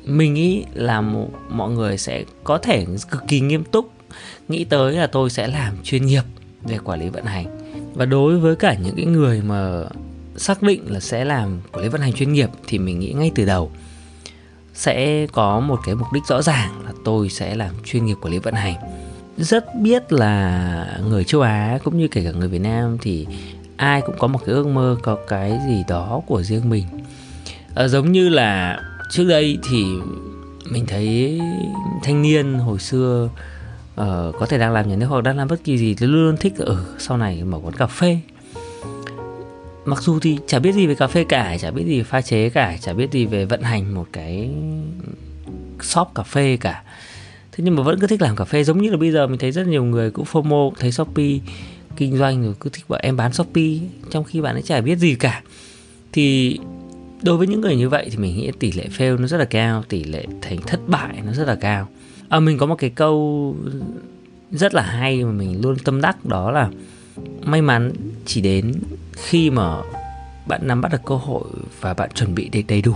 mình 0.06 0.34
nghĩ 0.34 0.64
là 0.74 1.02
một, 1.02 1.30
mọi 1.50 1.72
người 1.72 1.98
sẽ 1.98 2.24
có 2.44 2.58
thể 2.58 2.86
cực 3.12 3.24
kỳ 3.28 3.40
nghiêm 3.40 3.64
túc 3.64 3.92
nghĩ 4.48 4.64
tới 4.64 4.94
là 4.94 5.08
tôi 5.08 5.30
sẽ 5.30 5.48
làm 5.48 5.74
chuyên 5.84 6.06
nghiệp 6.06 6.24
về 6.64 6.78
quản 6.84 7.00
lý 7.00 7.10
vận 7.10 7.26
hành. 7.26 7.46
Và 7.94 8.06
đối 8.06 8.38
với 8.38 8.56
cả 8.56 8.74
những 8.74 8.96
cái 8.96 9.06
người 9.06 9.42
mà 9.42 9.84
xác 10.38 10.64
định 10.64 10.82
là 10.88 11.00
sẽ 11.00 11.26
làm 11.26 11.62
quản 11.72 11.84
lý 11.84 11.90
vận 11.90 12.02
hành 12.02 12.14
chuyên 12.14 12.34
nghiệp 12.34 12.50
thì 12.68 12.80
mình 12.80 13.00
nghĩ 13.00 13.14
ngay 13.14 13.32
từ 13.36 13.46
đầu 13.46 13.72
sẽ 14.74 15.28
có 15.28 15.60
một 15.60 15.80
cái 15.86 15.96
mục 15.96 16.08
đích 16.14 16.24
rõ 16.28 16.42
ràng 16.42 16.86
là 16.86 16.92
tôi 17.06 17.30
sẽ 17.30 17.56
làm 17.56 17.76
chuyên 17.84 18.06
nghiệp 18.06 18.16
quản 18.22 18.34
lý 18.34 18.40
vận 18.40 18.54
hành. 18.54 18.76
Rất 19.38 19.66
biết 19.76 20.14
là 20.14 21.00
người 21.10 21.24
châu 21.24 21.42
Á 21.42 21.80
cũng 21.84 21.98
như 21.98 22.08
kể 22.08 22.24
cả 22.24 22.32
người 22.32 22.48
Việt 22.48 22.62
Nam 22.62 22.98
thì 23.02 23.28
ai 23.78 24.02
cũng 24.02 24.16
có 24.20 24.28
một 24.28 24.40
cái 24.46 24.56
ước 24.56 24.68
mơ 24.68 24.98
có 25.04 25.18
cái 25.28 25.60
gì 25.68 25.84
đó 25.88 26.22
của 26.28 26.44
riêng 26.44 26.70
mình. 26.70 26.86
À, 27.76 27.88
giống 27.88 28.12
như 28.12 28.30
là 28.30 28.80
trước 29.12 29.24
đây 29.24 29.58
thì 29.70 29.86
mình 30.72 30.86
thấy 30.86 31.40
thanh 32.04 32.22
niên 32.22 32.54
hồi 32.54 32.80
xưa 32.80 33.30
uh, 34.02 34.36
có 34.40 34.46
thể 34.50 34.58
đang 34.58 34.74
làm 34.74 34.90
nhà 34.90 34.96
nước 34.96 35.06
hoặc 35.06 35.24
đang 35.24 35.38
làm 35.38 35.48
bất 35.48 35.64
kỳ 35.64 35.78
gì 35.78 35.96
thì 35.96 36.06
luôn 36.06 36.26
luôn 36.26 36.38
thích 36.38 36.54
ở 36.58 36.86
sau 37.00 37.18
này 37.18 37.44
mở 37.44 37.60
quán 37.64 37.74
cà 37.74 37.88
phê. 37.88 38.20
Mặc 39.86 40.02
dù 40.02 40.20
thì 40.20 40.38
chả 40.48 40.60
biết 40.60 40.72
gì 40.72 40.88
về 40.88 40.96
cà 40.96 41.08
phê 41.08 41.24
cả 41.30 41.58
chả 41.58 41.72
biết 41.72 41.84
gì 41.86 41.98
về 41.98 42.04
pha 42.04 42.22
chế 42.22 42.50
cả 42.50 42.78
chả 42.82 42.94
biết 42.94 43.12
gì 43.12 43.26
về 43.26 43.46
vận 43.46 43.62
hành 43.62 43.96
một 43.96 44.08
cái 44.12 44.50
shop 45.82 46.08
cà 46.16 46.24
phê 46.24 46.58
cả. 46.58 46.84
Thế 47.52 47.64
nhưng 47.64 47.76
mà 47.76 47.84
vẫn 47.84 48.00
cứ 48.00 48.08
thích 48.08 48.22
làm 48.22 48.36
cà 48.36 48.46
phê. 48.46 48.64
Giống 48.64 48.82
như 48.82 48.90
là 48.90 48.98
bây 48.98 49.12
giờ 49.12 49.28
mình 49.28 49.38
thấy 49.38 49.52
rất 49.52 49.68
nhiều 49.68 49.84
người 49.84 50.12
cũng 50.12 50.26
fomo 50.26 50.72
thấy 50.80 50.92
shopee 50.92 51.40
kinh 51.96 52.18
doanh 52.18 52.44
rồi 52.44 52.56
cứ 52.60 52.70
thích 52.74 52.86
bảo 52.90 53.00
em 53.04 53.18
bán 53.18 53.34
shopee 53.34 53.78
trong 54.12 54.24
khi 54.24 54.42
bạn 54.42 54.56
ấy 54.56 54.62
chả 54.62 54.82
biết 54.82 54.96
gì 54.96 55.16
cả. 55.16 55.42
Thì 56.12 56.58
đối 57.22 57.38
với 57.38 57.48
những 57.48 57.62
người 57.62 57.76
như 57.76 57.90
vậy 57.90 58.08
thì 58.12 58.18
mình 58.18 58.38
nghĩ 58.38 58.52
tỷ 58.60 58.72
lệ 58.72 58.88
fail 58.98 59.20
nó 59.20 59.28
rất 59.28 59.38
là 59.38 59.46
cao 59.46 59.84
tỷ 59.90 60.04
lệ 60.04 60.26
thành 60.42 60.58
thất 60.62 60.80
bại 60.88 61.22
nó 61.26 61.32
rất 61.32 61.48
là 61.48 61.56
cao. 61.56 61.88
À, 62.30 62.40
mình 62.40 62.58
có 62.58 62.66
một 62.66 62.76
cái 62.76 62.90
câu 62.90 63.56
rất 64.52 64.74
là 64.74 64.82
hay 64.82 65.24
mà 65.24 65.32
mình 65.32 65.62
luôn 65.62 65.76
tâm 65.84 66.02
đắc 66.02 66.26
đó 66.26 66.52
là 66.52 66.70
may 67.42 67.62
mắn 67.62 67.92
chỉ 68.26 68.42
đến 68.42 68.74
khi 69.14 69.50
mà 69.50 69.82
bạn 70.48 70.68
nắm 70.68 70.82
bắt 70.82 70.92
được 70.92 71.02
cơ 71.06 71.16
hội 71.16 71.44
và 71.82 71.94
bạn 71.94 72.10
chuẩn 72.14 72.36
bị 72.36 72.50
đầy, 72.50 72.64
đầy 72.64 72.82
đủ. 72.82 72.94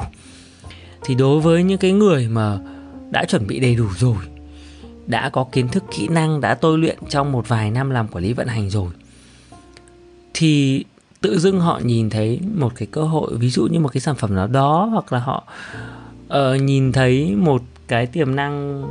Thì 1.06 1.16
đối 1.16 1.40
với 1.40 1.64
những 1.64 1.78
cái 1.78 1.92
người 1.92 2.28
mà 2.28 2.60
đã 3.12 3.26
chuẩn 3.26 3.48
bị 3.48 3.60
đầy 3.60 3.76
đủ 3.76 3.86
rồi 3.98 4.18
đã 5.08 5.30
có 5.30 5.46
kiến 5.52 5.68
thức 5.68 5.84
kỹ 5.98 6.08
năng 6.08 6.42
đã 6.42 6.56
tôi 6.56 6.78
luyện 6.78 6.98
trong 7.10 7.32
một 7.32 7.48
vài 7.48 7.72
năm 7.72 7.90
làm 7.90 8.08
quản 8.08 8.24
lý 8.24 8.34
vận 8.34 8.48
hành 8.48 8.70
rồi 8.70 8.92
thì 10.34 10.84
tự 11.22 11.40
dưng 11.40 11.60
họ 11.60 11.80
nhìn 11.84 12.10
thấy 12.10 12.40
một 12.56 12.72
cái 12.76 12.88
cơ 12.92 13.04
hội 13.04 13.38
ví 13.38 13.50
dụ 13.50 13.68
như 13.68 13.80
một 13.80 13.90
cái 13.94 14.02
sản 14.02 14.16
phẩm 14.16 14.36
nào 14.36 14.48
đó 14.48 14.90
hoặc 14.92 15.14
là 15.14 15.20
họ 15.20 15.44
uh, 16.28 16.62
nhìn 16.62 16.92
thấy 16.92 17.36
một 17.36 17.62
cái 17.88 18.06
tiềm 18.06 18.36
năng 18.36 18.84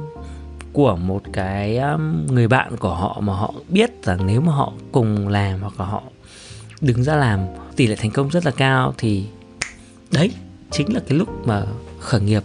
của 0.72 0.96
một 0.96 1.22
cái 1.32 1.78
um, 1.78 2.26
người 2.26 2.48
bạn 2.48 2.76
của 2.76 2.94
họ 2.94 3.20
mà 3.20 3.32
họ 3.32 3.54
biết 3.68 3.90
rằng 4.02 4.26
nếu 4.26 4.40
mà 4.40 4.52
họ 4.52 4.72
cùng 4.92 5.28
làm 5.28 5.60
hoặc 5.60 5.80
là 5.80 5.86
họ 5.86 6.02
đứng 6.80 7.04
ra 7.04 7.16
làm 7.16 7.40
tỷ 7.76 7.86
lệ 7.86 7.96
thành 7.96 8.10
công 8.10 8.30
rất 8.30 8.44
là 8.46 8.50
cao 8.50 8.94
thì 8.98 9.24
đấy 10.10 10.30
chính 10.70 10.94
là 10.94 11.00
cái 11.08 11.18
lúc 11.18 11.46
mà 11.46 11.62
khởi 12.00 12.20
nghiệp 12.20 12.42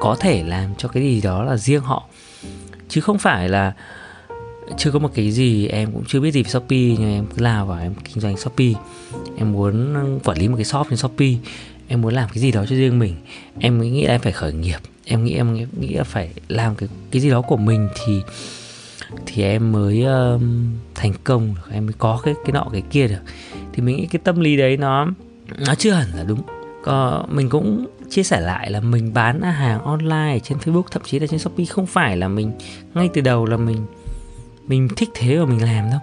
có 0.00 0.16
thể 0.20 0.42
làm 0.42 0.74
cho 0.78 0.88
cái 0.88 1.02
gì 1.02 1.20
đó 1.20 1.42
là 1.42 1.56
riêng 1.56 1.82
họ. 1.82 2.08
Chứ 2.88 3.00
không 3.00 3.18
phải 3.18 3.48
là 3.48 3.72
chưa 4.78 4.90
có 4.90 4.98
một 4.98 5.10
cái 5.14 5.30
gì 5.30 5.66
em 5.66 5.92
cũng 5.92 6.04
chưa 6.08 6.20
biết 6.20 6.30
gì 6.30 6.42
về 6.42 6.50
shopee 6.50 6.78
nhưng 6.98 7.14
em 7.14 7.26
cứ 7.26 7.42
lao 7.42 7.66
vào 7.66 7.78
em 7.78 7.94
kinh 8.04 8.20
doanh 8.20 8.36
shopee. 8.36 8.72
Em 9.36 9.52
muốn 9.52 9.94
quản 10.24 10.38
lý 10.38 10.48
một 10.48 10.56
cái 10.56 10.64
shop 10.64 10.86
trên 10.90 10.96
shopee 10.96 11.34
em 11.88 12.02
muốn 12.02 12.14
làm 12.14 12.28
cái 12.28 12.38
gì 12.38 12.52
đó 12.52 12.64
cho 12.68 12.76
riêng 12.76 12.98
mình. 12.98 13.14
Em 13.58 13.80
nghĩ 13.80 14.06
là 14.06 14.14
em 14.14 14.20
phải 14.20 14.32
khởi 14.32 14.52
nghiệp 14.52 14.78
em 15.04 15.24
nghĩ 15.24 15.34
em 15.34 15.66
nghĩ 15.80 15.92
là 15.92 16.04
phải 16.04 16.30
làm 16.48 16.74
cái 16.74 16.88
cái 17.10 17.22
gì 17.22 17.30
đó 17.30 17.40
của 17.40 17.56
mình 17.56 17.88
thì 18.04 18.20
thì 19.26 19.42
em 19.42 19.72
mới 19.72 20.02
um, 20.04 20.74
thành 20.94 21.12
công 21.24 21.54
được 21.54 21.72
em 21.72 21.86
mới 21.86 21.94
có 21.98 22.20
cái 22.24 22.34
cái 22.44 22.52
nọ 22.52 22.68
cái 22.72 22.82
kia 22.90 23.08
được. 23.08 23.22
Thì 23.72 23.82
mình 23.82 23.96
nghĩ 23.96 24.06
cái 24.06 24.20
tâm 24.24 24.40
lý 24.40 24.56
đấy 24.56 24.76
nó 24.76 25.06
nó 25.66 25.74
chưa 25.74 25.92
hẳn 25.92 26.08
là 26.14 26.24
đúng. 26.24 26.42
Có 26.84 27.26
mình 27.30 27.48
cũng 27.48 27.86
chia 28.10 28.22
sẻ 28.22 28.40
lại 28.40 28.70
là 28.70 28.80
mình 28.80 29.14
bán 29.14 29.42
hàng 29.42 29.82
online 29.82 30.38
trên 30.42 30.58
Facebook 30.58 30.82
thậm 30.90 31.02
chí 31.06 31.18
là 31.18 31.26
trên 31.26 31.38
Shopee 31.38 31.66
không 31.66 31.86
phải 31.86 32.16
là 32.16 32.28
mình 32.28 32.52
ngay 32.94 33.08
từ 33.14 33.20
đầu 33.20 33.46
là 33.46 33.56
mình 33.56 33.86
mình 34.66 34.88
thích 34.96 35.08
thế 35.14 35.38
và 35.38 35.44
mình 35.44 35.62
làm 35.62 35.90
đâu 35.90 36.00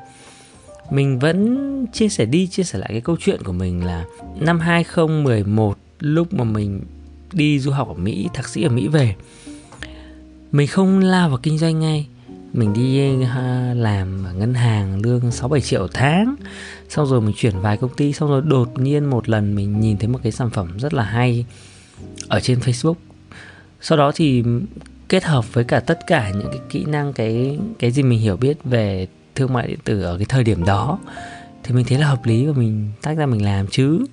mình 0.91 1.19
vẫn 1.19 1.85
chia 1.93 2.09
sẻ 2.09 2.25
đi 2.25 2.47
chia 2.47 2.63
sẻ 2.63 2.79
lại 2.79 2.89
cái 2.89 3.01
câu 3.01 3.17
chuyện 3.19 3.43
của 3.43 3.51
mình 3.51 3.85
là 3.85 4.05
năm 4.39 4.59
2011 4.59 5.77
lúc 5.99 6.33
mà 6.33 6.43
mình 6.43 6.81
đi 7.33 7.59
du 7.59 7.71
học 7.71 7.87
ở 7.87 7.93
Mỹ, 7.93 8.29
thạc 8.33 8.47
sĩ 8.47 8.63
ở 8.63 8.69
Mỹ 8.69 8.87
về. 8.87 9.15
Mình 10.51 10.67
không 10.67 10.99
lao 10.99 11.29
vào 11.29 11.39
kinh 11.43 11.57
doanh 11.57 11.79
ngay. 11.79 12.07
Mình 12.53 12.73
đi 12.73 13.15
làm 13.75 14.23
ở 14.25 14.33
ngân 14.33 14.53
hàng 14.53 15.01
lương 15.01 15.31
6 15.31 15.49
7 15.49 15.61
triệu 15.61 15.87
tháng. 15.93 16.35
Xong 16.89 17.07
rồi 17.07 17.21
mình 17.21 17.35
chuyển 17.37 17.59
vài 17.59 17.77
công 17.77 17.93
ty 17.93 18.13
xong 18.13 18.29
rồi 18.29 18.41
đột 18.45 18.79
nhiên 18.79 19.05
một 19.05 19.29
lần 19.29 19.55
mình 19.55 19.79
nhìn 19.79 19.97
thấy 19.97 20.07
một 20.07 20.19
cái 20.23 20.31
sản 20.31 20.49
phẩm 20.49 20.77
rất 20.77 20.93
là 20.93 21.03
hay 21.03 21.45
ở 22.27 22.39
trên 22.39 22.59
Facebook. 22.59 22.95
Sau 23.81 23.97
đó 23.97 24.11
thì 24.15 24.43
kết 25.09 25.23
hợp 25.23 25.53
với 25.53 25.63
cả 25.63 25.79
tất 25.79 25.99
cả 26.07 26.29
những 26.29 26.47
cái 26.51 26.59
kỹ 26.69 26.85
năng, 26.85 27.13
cái 27.13 27.59
cái 27.79 27.91
gì 27.91 28.03
mình 28.03 28.19
hiểu 28.19 28.37
biết 28.37 28.57
về 28.63 29.07
thương 29.35 29.53
mại 29.53 29.67
điện 29.67 29.79
tử 29.83 30.01
ở 30.01 30.17
cái 30.17 30.25
thời 30.29 30.43
điểm 30.43 30.65
đó, 30.65 30.99
thì 31.63 31.75
mình 31.75 31.85
thấy 31.89 31.97
là 31.97 32.07
hợp 32.07 32.25
lý 32.25 32.45
và 32.45 32.53
mình 32.53 32.91
tách 33.01 33.17
ra 33.17 33.25
mình 33.25 33.45
làm 33.45 33.67
chứ. 33.67 34.05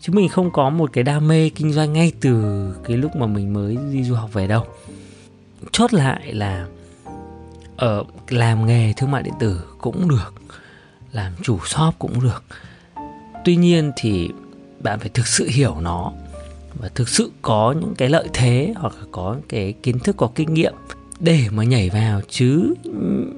Chứ 0.00 0.12
mình 0.12 0.28
không 0.28 0.50
có 0.50 0.70
một 0.70 0.90
cái 0.92 1.04
đam 1.04 1.28
mê 1.28 1.48
kinh 1.48 1.72
doanh 1.72 1.92
ngay 1.92 2.12
từ 2.20 2.42
cái 2.84 2.96
lúc 2.96 3.16
mà 3.16 3.26
mình 3.26 3.52
mới 3.52 3.76
đi 3.92 4.04
du 4.04 4.14
học 4.14 4.32
về 4.32 4.46
đâu. 4.46 4.66
Chốt 5.72 5.94
lại 5.94 6.32
là 6.32 6.66
ở 7.76 8.04
làm 8.28 8.66
nghề 8.66 8.92
thương 8.96 9.10
mại 9.10 9.22
điện 9.22 9.34
tử 9.40 9.64
cũng 9.78 10.08
được, 10.08 10.34
làm 11.12 11.32
chủ 11.42 11.58
shop 11.66 11.94
cũng 11.98 12.20
được. 12.20 12.44
Tuy 13.44 13.56
nhiên 13.56 13.92
thì 13.96 14.28
bạn 14.80 14.98
phải 14.98 15.08
thực 15.08 15.26
sự 15.26 15.48
hiểu 15.50 15.76
nó 15.80 16.12
và 16.78 16.88
thực 16.94 17.08
sự 17.08 17.30
có 17.42 17.74
những 17.80 17.94
cái 17.98 18.08
lợi 18.08 18.28
thế 18.32 18.74
hoặc 18.76 18.94
là 19.00 19.04
có 19.12 19.36
cái 19.48 19.74
kiến 19.82 19.98
thức, 19.98 20.16
có 20.16 20.30
kinh 20.34 20.54
nghiệm 20.54 20.74
để 21.20 21.44
mà 21.50 21.64
nhảy 21.64 21.90
vào. 21.90 22.20
Chứ 22.28 22.74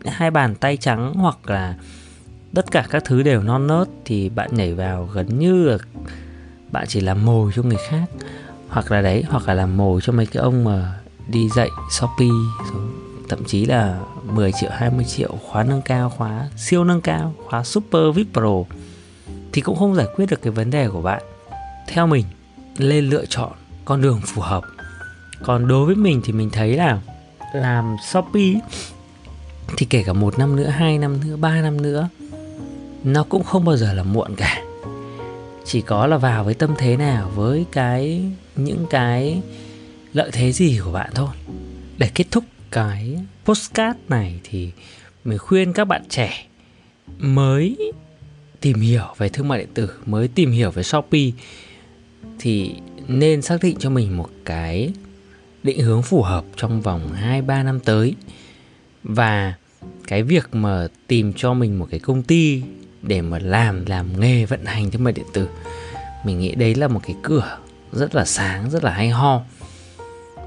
hai 0.05 0.31
bàn 0.31 0.55
tay 0.55 0.77
trắng 0.77 1.15
hoặc 1.15 1.51
là 1.51 1.75
tất 2.55 2.71
cả 2.71 2.87
các 2.91 3.05
thứ 3.05 3.23
đều 3.23 3.43
non 3.43 3.67
nớt 3.67 3.89
thì 4.05 4.29
bạn 4.29 4.51
nhảy 4.53 4.75
vào 4.75 5.09
gần 5.13 5.39
như 5.39 5.65
là 5.65 5.79
bạn 6.71 6.85
chỉ 6.89 7.01
làm 7.01 7.25
mồi 7.25 7.53
cho 7.55 7.63
người 7.63 7.79
khác. 7.89 8.05
Hoặc 8.69 8.93
là 8.93 9.03
đấy, 9.03 9.25
hoặc 9.29 9.49
là 9.49 9.55
làm 9.55 9.77
mồi 9.77 10.01
cho 10.01 10.13
mấy 10.13 10.27
cái 10.27 10.43
ông 10.43 10.65
mà 10.65 11.01
đi 11.29 11.49
dạy 11.49 11.69
shopee 11.91 12.29
thậm 13.29 13.45
chí 13.45 13.67
là 13.67 14.01
10 14.25 14.53
triệu 14.53 14.71
20 14.73 15.05
triệu, 15.05 15.39
khóa 15.43 15.65
nâng 15.65 15.83
cao, 15.83 16.11
khóa 16.11 16.49
siêu 16.57 16.85
nâng 16.85 17.01
cao, 17.01 17.35
khóa 17.45 17.65
super 17.65 18.03
vip 18.15 18.27
pro 18.33 18.77
thì 19.53 19.61
cũng 19.61 19.77
không 19.77 19.95
giải 19.95 20.07
quyết 20.17 20.27
được 20.31 20.43
cái 20.43 20.53
vấn 20.53 20.71
đề 20.71 20.89
của 20.89 21.03
bạn. 21.03 21.23
Theo 21.89 22.07
mình 22.07 22.25
lên 22.77 23.11
lựa 23.11 23.27
chọn 23.27 23.53
con 23.85 24.03
đường 24.03 24.21
phù 24.27 24.43
hợp. 24.43 24.65
Còn 25.43 25.69
đối 25.69 25.87
với 25.87 25.95
mình 25.95 26.21
thì 26.25 26.33
mình 26.33 26.51
thấy 26.51 26.77
là 26.77 27.01
làm 27.55 27.97
shopee 28.11 28.61
thì 29.77 29.87
kể 29.91 30.03
cả 30.03 30.13
một 30.13 30.39
năm 30.39 30.57
nữa, 30.57 30.69
hai 30.69 30.99
năm 30.99 31.21
nữa, 31.25 31.37
ba 31.37 31.61
năm 31.61 31.83
nữa, 31.83 32.09
nó 33.05 33.25
cũng 33.25 33.43
không 33.43 33.65
bao 33.65 33.77
giờ 33.77 33.93
là 33.93 34.03
muộn 34.03 34.35
cả. 34.37 34.63
Chỉ 35.65 35.81
có 35.81 36.07
là 36.07 36.17
vào 36.17 36.45
với 36.45 36.55
tâm 36.55 36.75
thế 36.79 36.97
nào, 36.97 37.31
với 37.35 37.65
cái, 37.73 38.23
những 38.57 38.87
cái 38.91 39.43
lợi 40.13 40.31
thế 40.33 40.53
gì 40.53 40.81
của 40.85 40.93
bạn 40.93 41.11
thôi. 41.15 41.29
Để 41.99 42.11
kết 42.15 42.25
thúc 42.31 42.45
cái 42.71 43.19
postcard 43.45 43.99
này 44.09 44.41
thì 44.45 44.71
mình 45.25 45.39
khuyên 45.39 45.73
các 45.73 45.85
bạn 45.85 46.03
trẻ 46.09 46.47
mới 47.19 47.93
tìm 48.61 48.81
hiểu 48.81 49.15
về 49.19 49.29
thương 49.29 49.49
mại 49.49 49.59
điện 49.59 49.69
tử, 49.75 49.91
mới 50.07 50.29
tìm 50.29 50.51
hiểu 50.51 50.71
về 50.71 50.83
shopee 50.83 51.31
thì 52.39 52.75
nên 53.09 53.43
xác 53.43 53.63
định 53.63 53.77
cho 53.79 53.91
mình 53.91 54.17
một 54.17 54.29
cái 54.45 54.93
định 55.63 55.81
hướng 55.81 56.03
phù 56.03 56.23
hợp 56.23 56.45
trong 56.57 56.81
vòng 56.81 57.11
2-3 57.23 57.65
năm 57.65 57.81
tới. 57.81 58.15
Và 59.03 59.55
cái 60.07 60.23
việc 60.23 60.55
mà 60.55 60.89
tìm 61.07 61.33
cho 61.37 61.55
mình 61.55 61.79
một 61.79 61.87
cái 61.91 62.01
công 62.01 62.23
ty 62.23 62.63
để 63.03 63.23
mà 63.23 63.39
làm 63.39 63.87
làm 63.87 64.21
nghề 64.21 64.47
vận 64.47 64.65
hành 64.65 64.91
thương 64.91 65.05
mại 65.05 65.13
điện 65.13 65.27
tử, 65.33 65.49
mình 66.25 66.39
nghĩ 66.39 66.55
đấy 66.55 66.75
là 66.75 66.89
một 66.89 67.01
cái 67.07 67.17
cửa 67.23 67.59
rất 67.93 68.15
là 68.15 68.25
sáng, 68.25 68.71
rất 68.71 68.85
là 68.85 68.91
hay 68.91 69.09
ho. 69.09 69.43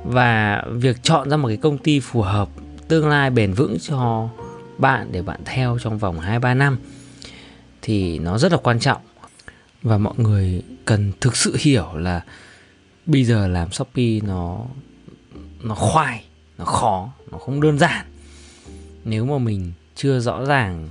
Và 0.03 0.63
việc 0.71 1.03
chọn 1.03 1.29
ra 1.29 1.37
một 1.37 1.47
cái 1.47 1.57
công 1.57 1.77
ty 1.77 1.99
phù 1.99 2.21
hợp, 2.21 2.49
tương 2.87 3.07
lai 3.07 3.29
bền 3.29 3.53
vững 3.53 3.77
cho 3.81 4.29
bạn, 4.77 5.07
để 5.11 5.21
bạn 5.21 5.39
theo 5.45 5.77
trong 5.81 5.97
vòng 5.97 6.19
2-3 6.19 6.57
năm, 6.57 6.77
thì 7.81 8.19
nó 8.19 8.37
rất 8.37 8.51
là 8.51 8.57
quan 8.57 8.79
trọng 8.79 9.01
và 9.83 9.97
mọi 9.97 10.13
người 10.17 10.61
cần 10.85 11.11
thực 11.21 11.35
sự 11.35 11.55
hiểu 11.59 11.93
là 11.93 12.21
bây 13.05 13.23
giờ 13.23 13.47
làm 13.47 13.71
Shopee 13.71 14.19
nó 14.23 14.65
nó 15.63 15.75
khoai, 15.75 16.23
nó 16.57 16.65
khó, 16.65 17.09
nó 17.31 17.37
không 17.37 17.61
đơn 17.61 17.79
giản. 17.79 18.05
Nếu 19.05 19.25
mà 19.25 19.37
mình 19.37 19.71
chưa 19.95 20.19
rõ 20.19 20.45
ràng 20.45 20.89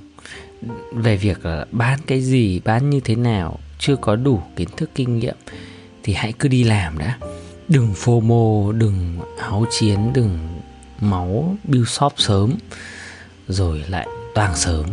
về 0.93 1.17
việc 1.17 1.47
là 1.47 1.67
bán 1.71 2.01
cái 2.07 2.21
gì, 2.23 2.61
bán 2.65 2.91
như 2.91 3.01
thế 3.01 3.15
nào, 3.15 3.59
chưa 3.79 3.97
có 3.97 4.17
đủ 4.17 4.43
kiến 4.57 4.69
thức 4.77 4.91
kinh 4.95 5.19
nghiệm 5.19 5.37
thì 6.03 6.13
hãy 6.13 6.33
cứ 6.33 6.49
đi 6.49 6.65
làm 6.65 6.99
đã 6.99 7.19
đừng 7.69 7.93
fomo 7.93 8.73
đừng 8.73 9.19
háo 9.39 9.65
chiến 9.79 10.13
đừng 10.13 10.39
máu 11.01 11.57
build 11.65 11.89
shop 11.89 12.13
sớm 12.17 12.55
rồi 13.49 13.85
lại 13.89 14.07
toàn 14.35 14.57
sớm 14.57 14.87